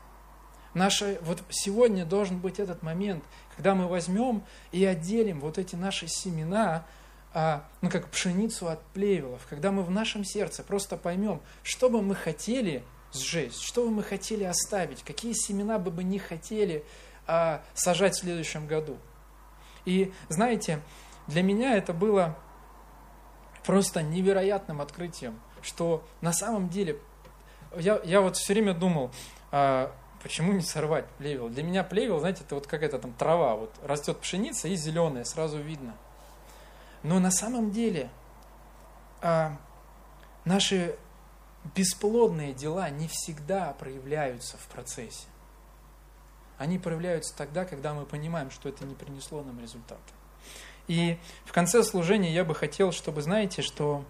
Наше, 0.73 1.19
вот 1.23 1.43
сегодня 1.49 2.05
должен 2.05 2.39
быть 2.39 2.59
этот 2.59 2.83
момент, 2.83 3.23
когда 3.55 3.73
мы 3.75 3.87
возьмем 3.87 4.43
и 4.71 4.85
отделим 4.85 5.39
вот 5.39 5.57
эти 5.57 5.75
наши 5.75 6.07
семена, 6.07 6.85
а, 7.33 7.65
ну 7.81 7.89
как 7.89 8.09
пшеницу 8.09 8.67
от 8.67 8.83
плевелов, 8.87 9.45
когда 9.49 9.71
мы 9.71 9.83
в 9.83 9.91
нашем 9.91 10.23
сердце 10.23 10.63
просто 10.63 10.95
поймем, 10.97 11.41
что 11.63 11.89
бы 11.89 12.01
мы 12.01 12.15
хотели 12.15 12.83
сжечь, 13.13 13.55
что 13.59 13.85
бы 13.85 13.91
мы 13.91 14.03
хотели 14.03 14.43
оставить, 14.43 15.03
какие 15.03 15.33
семена 15.33 15.79
бы 15.79 15.91
мы 15.91 16.03
не 16.03 16.19
хотели 16.19 16.85
а, 17.25 17.63
сажать 17.73 18.15
в 18.15 18.19
следующем 18.19 18.67
году. 18.67 18.97
И 19.85 20.13
знаете, 20.29 20.81
для 21.27 21.41
меня 21.41 21.75
это 21.75 21.93
было 21.93 22.37
просто 23.65 24.01
невероятным 24.03 24.81
открытием, 24.81 25.39
что 25.61 26.07
на 26.21 26.33
самом 26.33 26.69
деле 26.69 26.99
я, 27.77 27.99
я 28.03 28.21
вот 28.21 28.38
все 28.38 28.53
время 28.53 28.73
думал, 28.73 29.12
а, 29.51 29.93
почему 30.21 30.53
не 30.53 30.62
сорвать 30.62 31.05
плевел? 31.17 31.49
Для 31.49 31.63
меня 31.63 31.84
плевел, 31.84 32.19
знаете, 32.19 32.43
это 32.43 32.55
вот 32.55 32.67
какая-то 32.67 32.99
там 32.99 33.13
трава, 33.13 33.55
вот 33.55 33.73
растет 33.84 34.19
пшеница 34.19 34.67
и 34.67 34.75
зеленая, 34.75 35.23
сразу 35.23 35.60
видно. 35.60 35.95
Но 37.03 37.19
на 37.19 37.32
самом 37.32 37.71
деле 37.71 38.10
а, 39.21 39.58
наши 40.45 40.95
бесплодные 41.75 42.53
дела 42.53 42.89
не 42.89 43.08
всегда 43.08 43.73
проявляются 43.73 44.58
в 44.58 44.67
процессе. 44.67 45.27
Они 46.58 46.77
проявляются 46.77 47.36
тогда, 47.36 47.63
когда 47.63 47.93
мы 47.93 48.05
понимаем, 48.05 48.51
что 48.51 48.67
это 48.67 48.84
не 48.86 48.95
принесло 48.95 49.43
нам 49.43 49.60
результата. 49.62 50.01
И 50.88 51.17
в 51.45 51.53
конце 51.53 51.84
служения 51.84 52.34
я 52.34 52.43
бы 52.43 52.55
хотел, 52.55 52.91
чтобы, 52.91 53.21
знаете, 53.21 53.62
что 53.62 54.03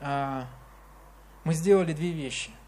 а, 0.00 0.46
мы 1.42 1.54
сделали 1.54 1.92
две 1.92 2.12
вещи– 2.12 2.50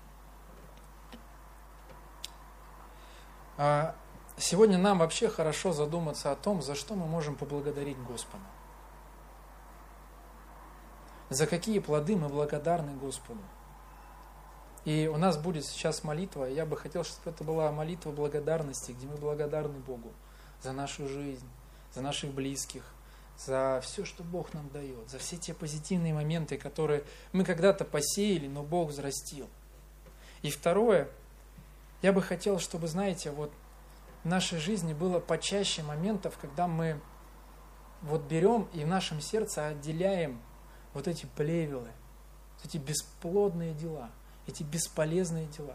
сегодня 4.36 4.78
нам 4.78 4.98
вообще 4.98 5.28
хорошо 5.28 5.72
задуматься 5.72 6.30
о 6.30 6.36
том, 6.36 6.62
за 6.62 6.74
что 6.74 6.94
мы 6.94 7.06
можем 7.06 7.36
поблагодарить 7.36 7.98
Господа. 7.98 8.44
За 11.28 11.46
какие 11.46 11.80
плоды 11.80 12.16
мы 12.16 12.28
благодарны 12.28 12.94
Господу. 12.96 13.40
И 14.84 15.10
у 15.12 15.16
нас 15.16 15.36
будет 15.36 15.64
сейчас 15.64 16.04
молитва. 16.04 16.44
Я 16.44 16.64
бы 16.64 16.76
хотел, 16.76 17.02
чтобы 17.02 17.30
это 17.30 17.42
была 17.42 17.72
молитва 17.72 18.12
благодарности, 18.12 18.92
где 18.92 19.06
мы 19.06 19.16
благодарны 19.16 19.78
Богу 19.80 20.12
за 20.62 20.72
нашу 20.72 21.08
жизнь, 21.08 21.48
за 21.92 22.02
наших 22.02 22.30
близких, 22.30 22.84
за 23.36 23.80
все, 23.82 24.04
что 24.04 24.22
Бог 24.22 24.54
нам 24.54 24.68
дает, 24.70 25.10
за 25.10 25.18
все 25.18 25.36
те 25.36 25.54
позитивные 25.54 26.14
моменты, 26.14 26.56
которые 26.56 27.02
мы 27.32 27.44
когда-то 27.44 27.84
посеяли, 27.84 28.46
но 28.46 28.62
Бог 28.62 28.90
взрастил. 28.90 29.48
И 30.42 30.50
второе– 30.50 31.08
я 32.02 32.12
бы 32.12 32.22
хотел, 32.22 32.58
чтобы, 32.58 32.88
знаете, 32.88 33.30
вот 33.30 33.52
в 34.24 34.28
нашей 34.28 34.58
жизни 34.58 34.92
было 34.92 35.20
почаще 35.20 35.82
моментов, 35.82 36.36
когда 36.40 36.66
мы 36.66 37.00
вот 38.02 38.22
берем 38.22 38.68
и 38.72 38.84
в 38.84 38.86
нашем 38.86 39.20
сердце 39.20 39.68
отделяем 39.68 40.40
вот 40.94 41.08
эти 41.08 41.26
плевелы, 41.26 41.90
эти 42.64 42.76
бесплодные 42.76 43.74
дела, 43.74 44.10
эти 44.46 44.62
бесполезные 44.62 45.46
дела. 45.46 45.74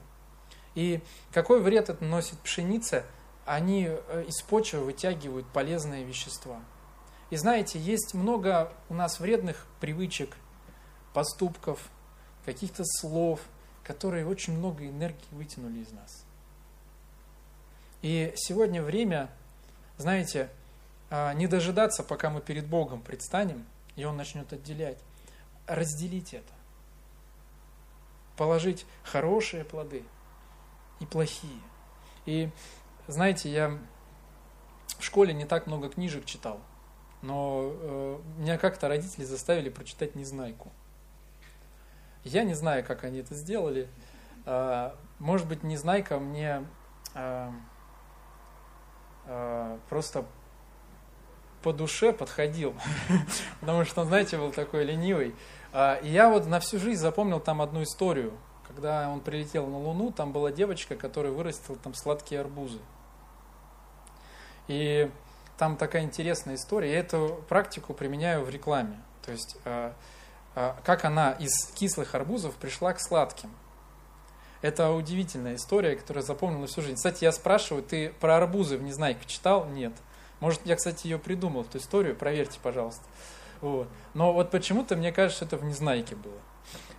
И 0.76 1.02
какой 1.32 1.62
вред 1.62 1.90
это 1.90 2.04
носит 2.04 2.40
пшенице? 2.40 3.06
Они 3.46 3.88
э, 3.88 4.26
из 4.28 4.42
почвы 4.42 4.80
вытягивают 4.80 5.48
полезные 5.48 6.04
вещества. 6.04 6.62
И 7.30 7.38
знаете, 7.38 7.80
есть 7.80 8.14
много 8.14 8.72
у 8.90 8.94
нас 8.94 9.20
вредных 9.20 9.66
привычек, 9.80 10.36
поступков, 11.14 11.80
каких-то 12.46 12.84
слов, 12.86 13.42
которые 13.84 14.26
очень 14.26 14.58
много 14.58 14.88
энергии 14.88 15.26
вытянули 15.32 15.80
из 15.80 15.92
нас. 15.92 16.24
И 18.02 18.34
сегодня 18.36 18.82
время, 18.82 19.30
знаете, 19.98 20.50
а, 21.10 21.34
не 21.34 21.48
дожидаться, 21.48 22.04
пока 22.04 22.30
мы 22.30 22.42
перед 22.42 22.66
Богом 22.66 23.02
предстанем, 23.02 23.66
и 23.96 24.06
Он 24.06 24.18
начнет 24.18 24.52
отделять. 24.54 24.98
Разделить 25.68 26.34
это. 26.34 26.54
Положить 28.38 28.86
хорошие 29.04 29.64
плоды 29.64 30.04
и 31.00 31.06
плохие. 31.06 31.62
И 32.26 32.50
знаете, 33.08 33.52
я 33.52 33.78
в 34.98 35.04
школе 35.04 35.34
не 35.34 35.46
так 35.46 35.68
много 35.68 35.90
книжек 35.90 36.26
читал, 36.26 36.60
но 37.22 37.72
э, 37.72 38.20
меня 38.38 38.58
как-то 38.58 38.88
родители 38.88 39.24
заставили 39.24 39.70
прочитать 39.70 40.16
«Незнайку». 40.16 40.72
Я 42.24 42.44
не 42.44 42.54
знаю, 42.54 42.84
как 42.84 43.04
они 43.04 43.20
это 43.20 43.36
сделали. 43.36 43.90
Э, 44.46 44.92
может 45.20 45.48
быть, 45.48 45.64
«Незнайка» 45.64 46.20
мне 46.20 46.66
э, 47.16 47.50
э, 49.26 49.78
просто 49.90 50.26
по 51.62 51.74
душе 51.74 52.12
подходил, 52.12 52.74
потому 53.60 53.86
что 53.86 54.04
знаете, 54.06 54.38
был 54.38 54.52
такой 54.52 54.84
ленивый. 54.84 55.36
А, 55.74 55.96
и 55.96 56.10
я 56.10 56.30
вот 56.30 56.48
на 56.48 56.60
всю 56.60 56.80
жизнь 56.80 57.00
запомнил 57.00 57.40
там 57.40 57.62
одну 57.62 57.84
историю. 57.84 58.34
Когда 58.68 59.10
он 59.10 59.20
прилетел 59.22 59.68
на 59.68 59.78
Луну, 59.78 60.12
там 60.12 60.32
была 60.32 60.52
девочка, 60.52 60.96
которая 60.96 61.32
вырастила 61.32 61.78
там 61.78 61.94
сладкие 61.94 62.42
арбузы. 62.42 62.80
И 64.68 65.10
там 65.58 65.78
такая 65.78 66.04
интересная 66.04 66.56
история. 66.56 66.94
Я 66.94 67.00
эту 67.00 67.44
практику 67.50 67.94
применяю 67.94 68.44
в 68.44 68.50
рекламе. 68.50 69.02
То 69.26 69.32
есть, 69.32 69.58
а, 69.66 69.94
а, 69.94 69.94
как 70.54 71.06
она 71.06 71.32
из 71.34 71.68
кислых 71.74 72.14
арбузов 72.16 72.56
пришла 72.56 72.94
к 72.94 73.00
сладким. 73.00 73.50
Это 74.62 74.92
удивительная 74.92 75.56
история, 75.56 75.96
которую 75.96 76.22
я 76.22 76.28
запомнил 76.28 76.60
на 76.60 76.68
всю 76.68 76.82
жизнь. 76.82 76.96
Кстати, 76.96 77.24
я 77.24 77.32
спрашиваю, 77.32 77.84
ты 77.84 78.14
про 78.20 78.38
арбузы 78.38 78.78
в 78.78 78.84
Незнайке 78.84 79.26
читал? 79.26 79.66
Нет. 79.66 79.94
Может, 80.40 80.62
я, 80.66 80.76
кстати, 80.76 81.08
ее 81.08 81.18
придумал, 81.18 81.62
эту 81.62 81.80
историю, 81.80 82.16
проверьте, 82.16 82.60
пожалуйста. 82.62 83.04
Вот. 83.62 83.88
Но 84.14 84.34
вот 84.34 84.52
почему-то, 84.52 84.96
мне 84.96 85.12
кажется, 85.12 85.46
это 85.46 85.58
в 85.58 85.64
Незнайке 85.64 86.16
было. 86.16 86.40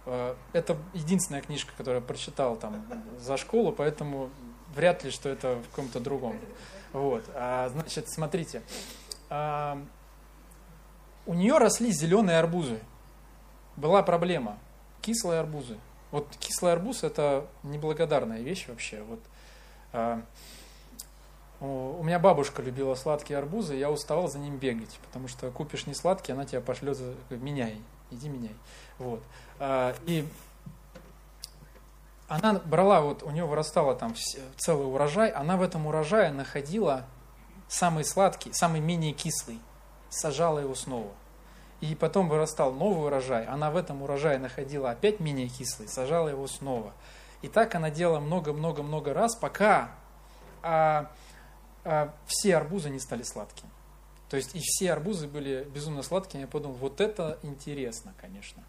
Э, 0.06 0.34
это 0.52 0.76
единственная 0.92 1.42
книжка, 1.42 1.72
которую 1.76 2.00
я 2.00 2.06
прочитал 2.06 2.56
там 2.56 2.84
за 3.18 3.36
школу, 3.36 3.72
поэтому 3.72 4.30
вряд 4.74 5.04
ли, 5.04 5.10
что 5.10 5.28
это 5.28 5.56
в 5.56 5.68
каком-то 5.70 6.00
другом. 6.00 6.36
Вот. 6.92 7.24
А, 7.34 7.68
значит, 7.68 8.08
смотрите. 8.08 8.62
А, 9.28 9.80
у 11.26 11.34
нее 11.34 11.58
росли 11.58 11.90
зеленые 11.92 12.38
арбузы. 12.38 12.80
Была 13.76 14.02
проблема. 14.02 14.58
Кислые 15.00 15.40
арбузы. 15.40 15.78
Вот 16.10 16.28
кислый 16.38 16.72
арбуз– 16.72 17.02
это 17.02 17.46
неблагодарная 17.62 18.42
вещь 18.42 18.68
вообще. 18.68 19.02
Вот, 19.02 19.20
а, 19.92 20.22
у 21.60 22.02
меня 22.02 22.18
бабушка 22.18 22.60
любила 22.60 22.94
сладкие 22.96 23.38
арбузы, 23.38 23.76
я 23.76 23.90
уставал 23.90 24.28
за 24.28 24.38
ним 24.38 24.56
бегать, 24.56 24.98
потому 25.06 25.28
что 25.28 25.50
купишь 25.50 25.86
не 25.86 25.94
сладкий, 25.94 26.32
она 26.32 26.44
тебя 26.44 26.60
пошлет, 26.60 26.98
меняй, 27.30 27.80
иди 28.10 28.28
меняй. 28.28 28.54
Вот. 28.98 29.22
А, 29.58 29.94
и 30.06 30.28
она 32.28 32.54
брала, 32.54 33.00
вот 33.00 33.22
у 33.22 33.30
нее 33.30 33.44
вырастала 33.44 33.94
там 33.94 34.14
целый 34.56 34.86
урожай, 34.86 35.30
она 35.30 35.56
в 35.56 35.62
этом 35.62 35.86
урожае 35.86 36.32
находила 36.32 37.04
самый 37.68 38.04
сладкий, 38.04 38.52
самый 38.52 38.80
менее 38.80 39.12
кислый, 39.12 39.60
сажала 40.10 40.58
его 40.58 40.74
снова. 40.74 41.12
И 41.82 41.96
потом 41.96 42.28
вырастал 42.28 42.72
новый 42.72 43.08
урожай, 43.08 43.44
она 43.44 43.72
в 43.72 43.76
этом 43.76 44.02
урожае 44.02 44.38
находила 44.38 44.92
опять 44.92 45.18
менее 45.18 45.48
кислый, 45.48 45.88
сажала 45.88 46.28
его 46.28 46.46
снова. 46.46 46.92
И 47.42 47.48
так 47.48 47.74
она 47.74 47.90
делала 47.90 48.20
много-много-много 48.20 49.12
раз, 49.12 49.34
пока 49.34 49.90
а, 50.62 51.10
а, 51.82 52.14
все 52.24 52.56
арбузы 52.56 52.88
не 52.88 53.00
стали 53.00 53.24
сладкими. 53.24 53.68
То 54.28 54.36
есть 54.36 54.54
и 54.54 54.60
все 54.60 54.92
арбузы 54.92 55.26
были 55.26 55.64
безумно 55.74 56.04
сладкими. 56.04 56.42
Я 56.42 56.46
подумал, 56.46 56.76
вот 56.76 57.00
это 57.00 57.40
интересно, 57.42 58.14
конечно. 58.20 58.62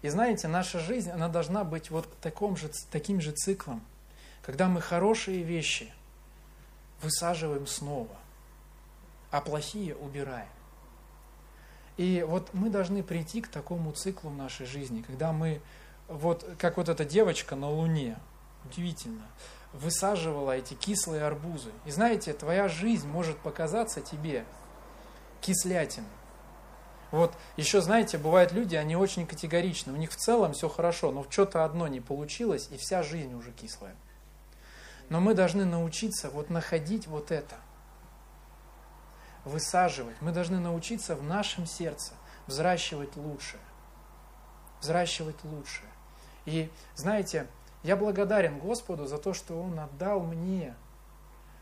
И 0.00 0.08
знаете, 0.08 0.48
наша 0.48 0.78
жизнь, 0.78 1.10
она 1.10 1.28
должна 1.28 1.62
быть 1.62 1.90
вот 1.90 2.08
таком 2.22 2.56
же, 2.56 2.70
таким 2.90 3.20
же 3.20 3.32
циклом, 3.32 3.84
когда 4.40 4.66
мы 4.66 4.80
хорошие 4.80 5.42
вещи 5.42 5.92
высаживаем 7.02 7.66
снова, 7.66 8.16
а 9.30 9.42
плохие 9.42 9.94
убираем. 9.94 10.48
И 11.96 12.24
вот 12.26 12.52
мы 12.52 12.68
должны 12.68 13.02
прийти 13.02 13.40
к 13.40 13.48
такому 13.48 13.92
циклу 13.92 14.30
в 14.30 14.36
нашей 14.36 14.66
жизни, 14.66 15.02
когда 15.02 15.32
мы, 15.32 15.60
вот 16.08 16.46
как 16.58 16.76
вот 16.76 16.88
эта 16.88 17.04
девочка 17.04 17.56
на 17.56 17.70
Луне, 17.70 18.18
удивительно, 18.64 19.26
высаживала 19.72 20.52
эти 20.52 20.74
кислые 20.74 21.24
арбузы. 21.24 21.70
И 21.84 21.90
знаете, 21.90 22.32
твоя 22.32 22.68
жизнь 22.68 23.08
может 23.08 23.38
показаться 23.38 24.00
тебе 24.00 24.44
кислятиной. 25.40 26.08
Вот 27.12 27.32
еще, 27.56 27.80
знаете, 27.80 28.18
бывают 28.18 28.52
люди, 28.52 28.74
они 28.74 28.96
очень 28.96 29.26
категоричны. 29.26 29.92
У 29.92 29.96
них 29.96 30.10
в 30.10 30.16
целом 30.16 30.52
все 30.52 30.68
хорошо, 30.68 31.12
но 31.12 31.24
что-то 31.30 31.64
одно 31.64 31.86
не 31.88 32.00
получилось, 32.00 32.68
и 32.70 32.76
вся 32.76 33.02
жизнь 33.02 33.32
уже 33.34 33.52
кислая. 33.52 33.94
Но 35.08 35.20
мы 35.20 35.34
должны 35.34 35.64
научиться 35.64 36.30
вот 36.30 36.50
находить 36.50 37.06
вот 37.06 37.30
это. 37.30 37.54
Высаживать. 39.46 40.20
Мы 40.20 40.32
должны 40.32 40.58
научиться 40.58 41.14
в 41.14 41.22
нашем 41.22 41.66
сердце 41.66 42.12
взращивать 42.46 43.16
лучшее. 43.16 43.62
Взращивать 44.80 45.42
лучшее. 45.44 45.88
И 46.44 46.70
знаете, 46.96 47.46
я 47.82 47.96
благодарен 47.96 48.58
Господу 48.58 49.06
за 49.06 49.18
то, 49.18 49.32
что 49.32 49.62
Он 49.62 49.78
отдал 49.78 50.20
мне 50.20 50.74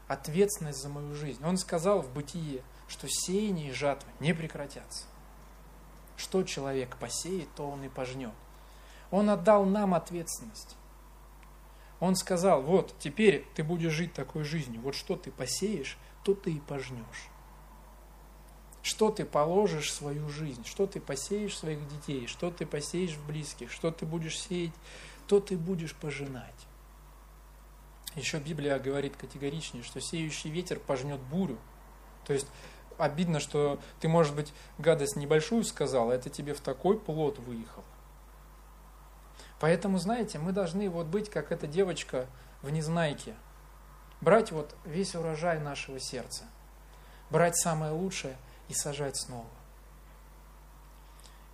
ответственность 0.08 0.80
за 0.80 0.88
мою 0.88 1.14
жизнь. 1.14 1.44
Он 1.44 1.56
сказал 1.56 2.00
в 2.00 2.10
бытие, 2.10 2.62
что 2.88 3.06
сеяние 3.08 3.68
и 3.68 3.72
жатва 3.72 4.10
не 4.18 4.32
прекратятся. 4.32 5.04
Что 6.16 6.42
человек 6.42 6.96
посеет, 6.96 7.48
то 7.54 7.68
он 7.68 7.84
и 7.84 7.88
пожнет. 7.88 8.32
Он 9.10 9.30
отдал 9.30 9.64
нам 9.64 9.94
ответственность. 9.94 10.76
Он 12.00 12.16
сказал, 12.16 12.62
вот, 12.62 12.94
теперь 12.98 13.46
ты 13.54 13.62
будешь 13.62 13.92
жить 13.92 14.12
такой 14.12 14.44
жизнью. 14.44 14.80
Вот 14.80 14.94
что 14.94 15.16
ты 15.16 15.30
посеешь, 15.30 15.98
то 16.22 16.34
ты 16.34 16.52
и 16.52 16.60
пожнешь. 16.60 17.28
Что 18.84 19.10
ты 19.10 19.24
положишь 19.24 19.88
в 19.88 19.94
свою 19.94 20.28
жизнь, 20.28 20.64
что 20.64 20.86
ты 20.86 21.00
посеешь 21.00 21.54
в 21.54 21.58
своих 21.58 21.88
детей, 21.88 22.28
что 22.28 22.52
ты 22.52 22.66
посеешь 22.66 23.14
в 23.14 23.26
близких, 23.26 23.72
что 23.72 23.90
ты 23.90 24.06
будешь 24.06 24.38
сеять 24.38 24.74
то 25.26 25.40
ты 25.40 25.56
будешь 25.56 25.94
пожинать. 25.94 26.66
Еще 28.14 28.38
Библия 28.38 28.78
говорит 28.78 29.16
категоричнее, 29.16 29.82
что 29.82 30.00
сеющий 30.00 30.50
ветер 30.50 30.78
пожнет 30.78 31.20
бурю. 31.20 31.58
То 32.24 32.32
есть 32.32 32.46
обидно, 32.96 33.40
что 33.40 33.80
ты, 34.00 34.08
может 34.08 34.36
быть, 34.36 34.52
гадость 34.78 35.16
небольшую 35.16 35.64
сказал, 35.64 36.10
а 36.10 36.14
это 36.14 36.30
тебе 36.30 36.54
в 36.54 36.60
такой 36.60 36.98
плод 36.98 37.38
выехал. 37.38 37.82
Поэтому, 39.60 39.98
знаете, 39.98 40.38
мы 40.38 40.52
должны 40.52 40.88
вот 40.90 41.06
быть, 41.06 41.30
как 41.30 41.50
эта 41.50 41.66
девочка 41.66 42.26
в 42.62 42.70
Незнайке, 42.70 43.34
брать 44.20 44.52
вот 44.52 44.76
весь 44.84 45.14
урожай 45.14 45.58
нашего 45.58 45.98
сердца, 45.98 46.44
брать 47.30 47.56
самое 47.56 47.92
лучшее 47.92 48.36
и 48.68 48.74
сажать 48.74 49.16
снова. 49.16 49.46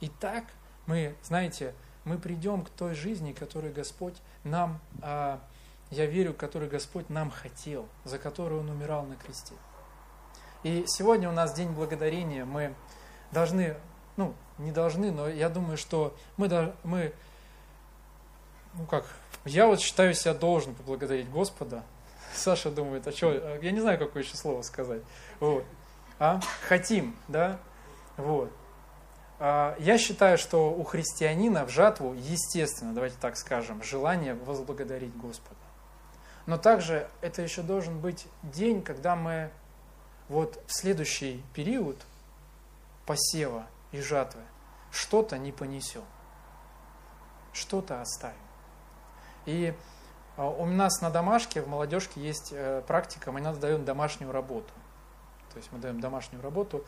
И 0.01 0.09
так 0.09 0.45
мы, 0.87 1.15
знаете, 1.23 1.75
мы 2.05 2.19
придем 2.19 2.65
к 2.65 2.71
той 2.71 2.95
жизни, 2.95 3.33
которую 3.33 3.73
Господь 3.75 4.15
нам, 4.45 4.81
а, 5.03 5.41
я 5.91 6.07
верю, 6.07 6.35
которую 6.35 6.71
Господь 6.71 7.11
нам 7.11 7.31
хотел, 7.31 7.89
за 8.05 8.19
которую 8.19 8.61
Он 8.61 8.71
умирал 8.71 9.05
на 9.05 9.17
кресте. 9.17 9.55
И 10.63 10.85
сегодня 10.87 11.29
у 11.29 11.33
нас 11.33 11.55
День 11.55 11.71
Благодарения, 11.71 12.45
мы 12.45 12.75
должны, 13.33 13.77
ну, 14.17 14.35
не 14.59 14.73
должны, 14.73 15.11
но 15.11 15.29
я 15.29 15.49
думаю, 15.49 15.77
что 15.77 16.17
мы, 16.37 16.75
мы 16.83 17.15
ну 18.75 18.87
как, 18.87 19.05
я 19.45 19.67
вот 19.67 19.81
считаю 19.81 20.15
себя 20.15 20.35
должен 20.35 20.75
поблагодарить 20.75 21.29
Господа. 21.31 21.83
Саша 22.35 22.71
думает, 22.71 23.07
а 23.07 23.13
что, 23.13 23.59
я 23.61 23.71
не 23.73 23.81
знаю, 23.81 23.99
какое 23.99 24.23
еще 24.23 24.37
слово 24.37 24.63
сказать. 24.63 25.03
Вот. 25.41 25.65
А? 26.21 26.39
Хотим, 26.69 27.17
да? 27.29 27.59
Вот. 28.19 28.53
А, 29.39 29.75
я 29.79 29.97
считаю, 29.97 30.37
что 30.37 30.71
у 30.71 30.85
христианина 30.85 31.65
в 31.65 31.71
жатву, 31.71 32.13
естественно, 32.13 32.93
давайте 32.93 33.17
так 33.19 33.39
скажем, 33.39 33.83
желание 33.83 34.35
возблагодарить 34.35 35.17
Господа. 35.17 35.57
Но 36.45 36.59
также 36.59 37.09
это 37.23 37.41
еще 37.41 37.63
должен 37.63 37.99
быть 38.01 38.27
день, 38.43 38.83
когда 38.83 39.17
мы 39.17 39.51
вот 40.29 40.63
в 40.67 40.73
следующий 40.75 41.43
период 41.55 41.97
посева 43.07 43.67
и 43.91 44.01
жатвы 44.03 44.43
что-то 44.91 45.39
не 45.39 45.53
понесем, 45.53 46.05
что-то 47.55 48.03
оставим. 48.03 48.37
И 49.47 49.73
а, 50.37 50.51
у 50.51 50.67
нас 50.67 51.01
на 51.01 51.09
домашке, 51.09 51.63
в 51.63 51.69
молодежке 51.69 52.21
есть 52.21 52.51
э, 52.53 52.83
практика, 52.87 53.33
мы 53.33 53.41
иногда 53.41 53.61
даем 53.63 53.87
домашнюю 53.87 54.33
работу. 54.33 54.71
То 55.53 55.59
есть 55.59 55.71
мы 55.73 55.79
даем 55.79 56.01
домашнюю 56.01 56.43
работу. 56.43 56.85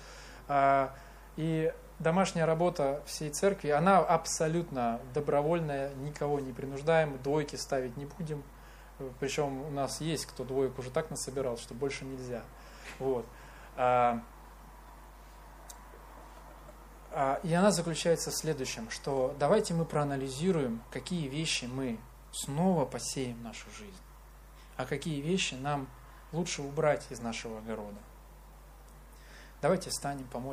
А, 0.48 0.94
и 1.36 1.72
домашняя 1.98 2.46
работа 2.46 3.02
всей 3.06 3.30
церкви, 3.30 3.68
она 3.68 3.98
абсолютно 3.98 5.00
добровольная, 5.14 5.94
никого 5.94 6.40
не 6.40 6.52
принуждаем, 6.52 7.18
двойки 7.22 7.56
ставить 7.56 7.96
не 7.96 8.06
будем. 8.06 8.42
Причем 9.18 9.62
у 9.62 9.70
нас 9.70 10.00
есть, 10.00 10.26
кто 10.26 10.44
двоек 10.44 10.78
уже 10.78 10.90
так 10.90 11.10
насобирал, 11.10 11.56
что 11.56 11.74
больше 11.74 12.04
нельзя. 12.04 12.42
Вот. 12.98 13.26
А, 17.14 17.40
и 17.42 17.52
она 17.52 17.70
заключается 17.70 18.30
в 18.30 18.34
следующем, 18.34 18.88
что 18.90 19.34
давайте 19.38 19.74
мы 19.74 19.84
проанализируем, 19.84 20.82
какие 20.90 21.28
вещи 21.28 21.66
мы 21.66 21.98
снова 22.32 22.86
посеем 22.86 23.36
в 23.38 23.42
нашу 23.42 23.70
жизнь, 23.76 24.00
а 24.76 24.86
какие 24.86 25.20
вещи 25.20 25.54
нам 25.54 25.88
лучше 26.32 26.62
убрать 26.62 27.04
из 27.10 27.20
нашего 27.20 27.58
огорода. 27.58 27.98
Давайте 29.62 29.90
встанем, 29.90 30.24
помолимся. 30.24 30.50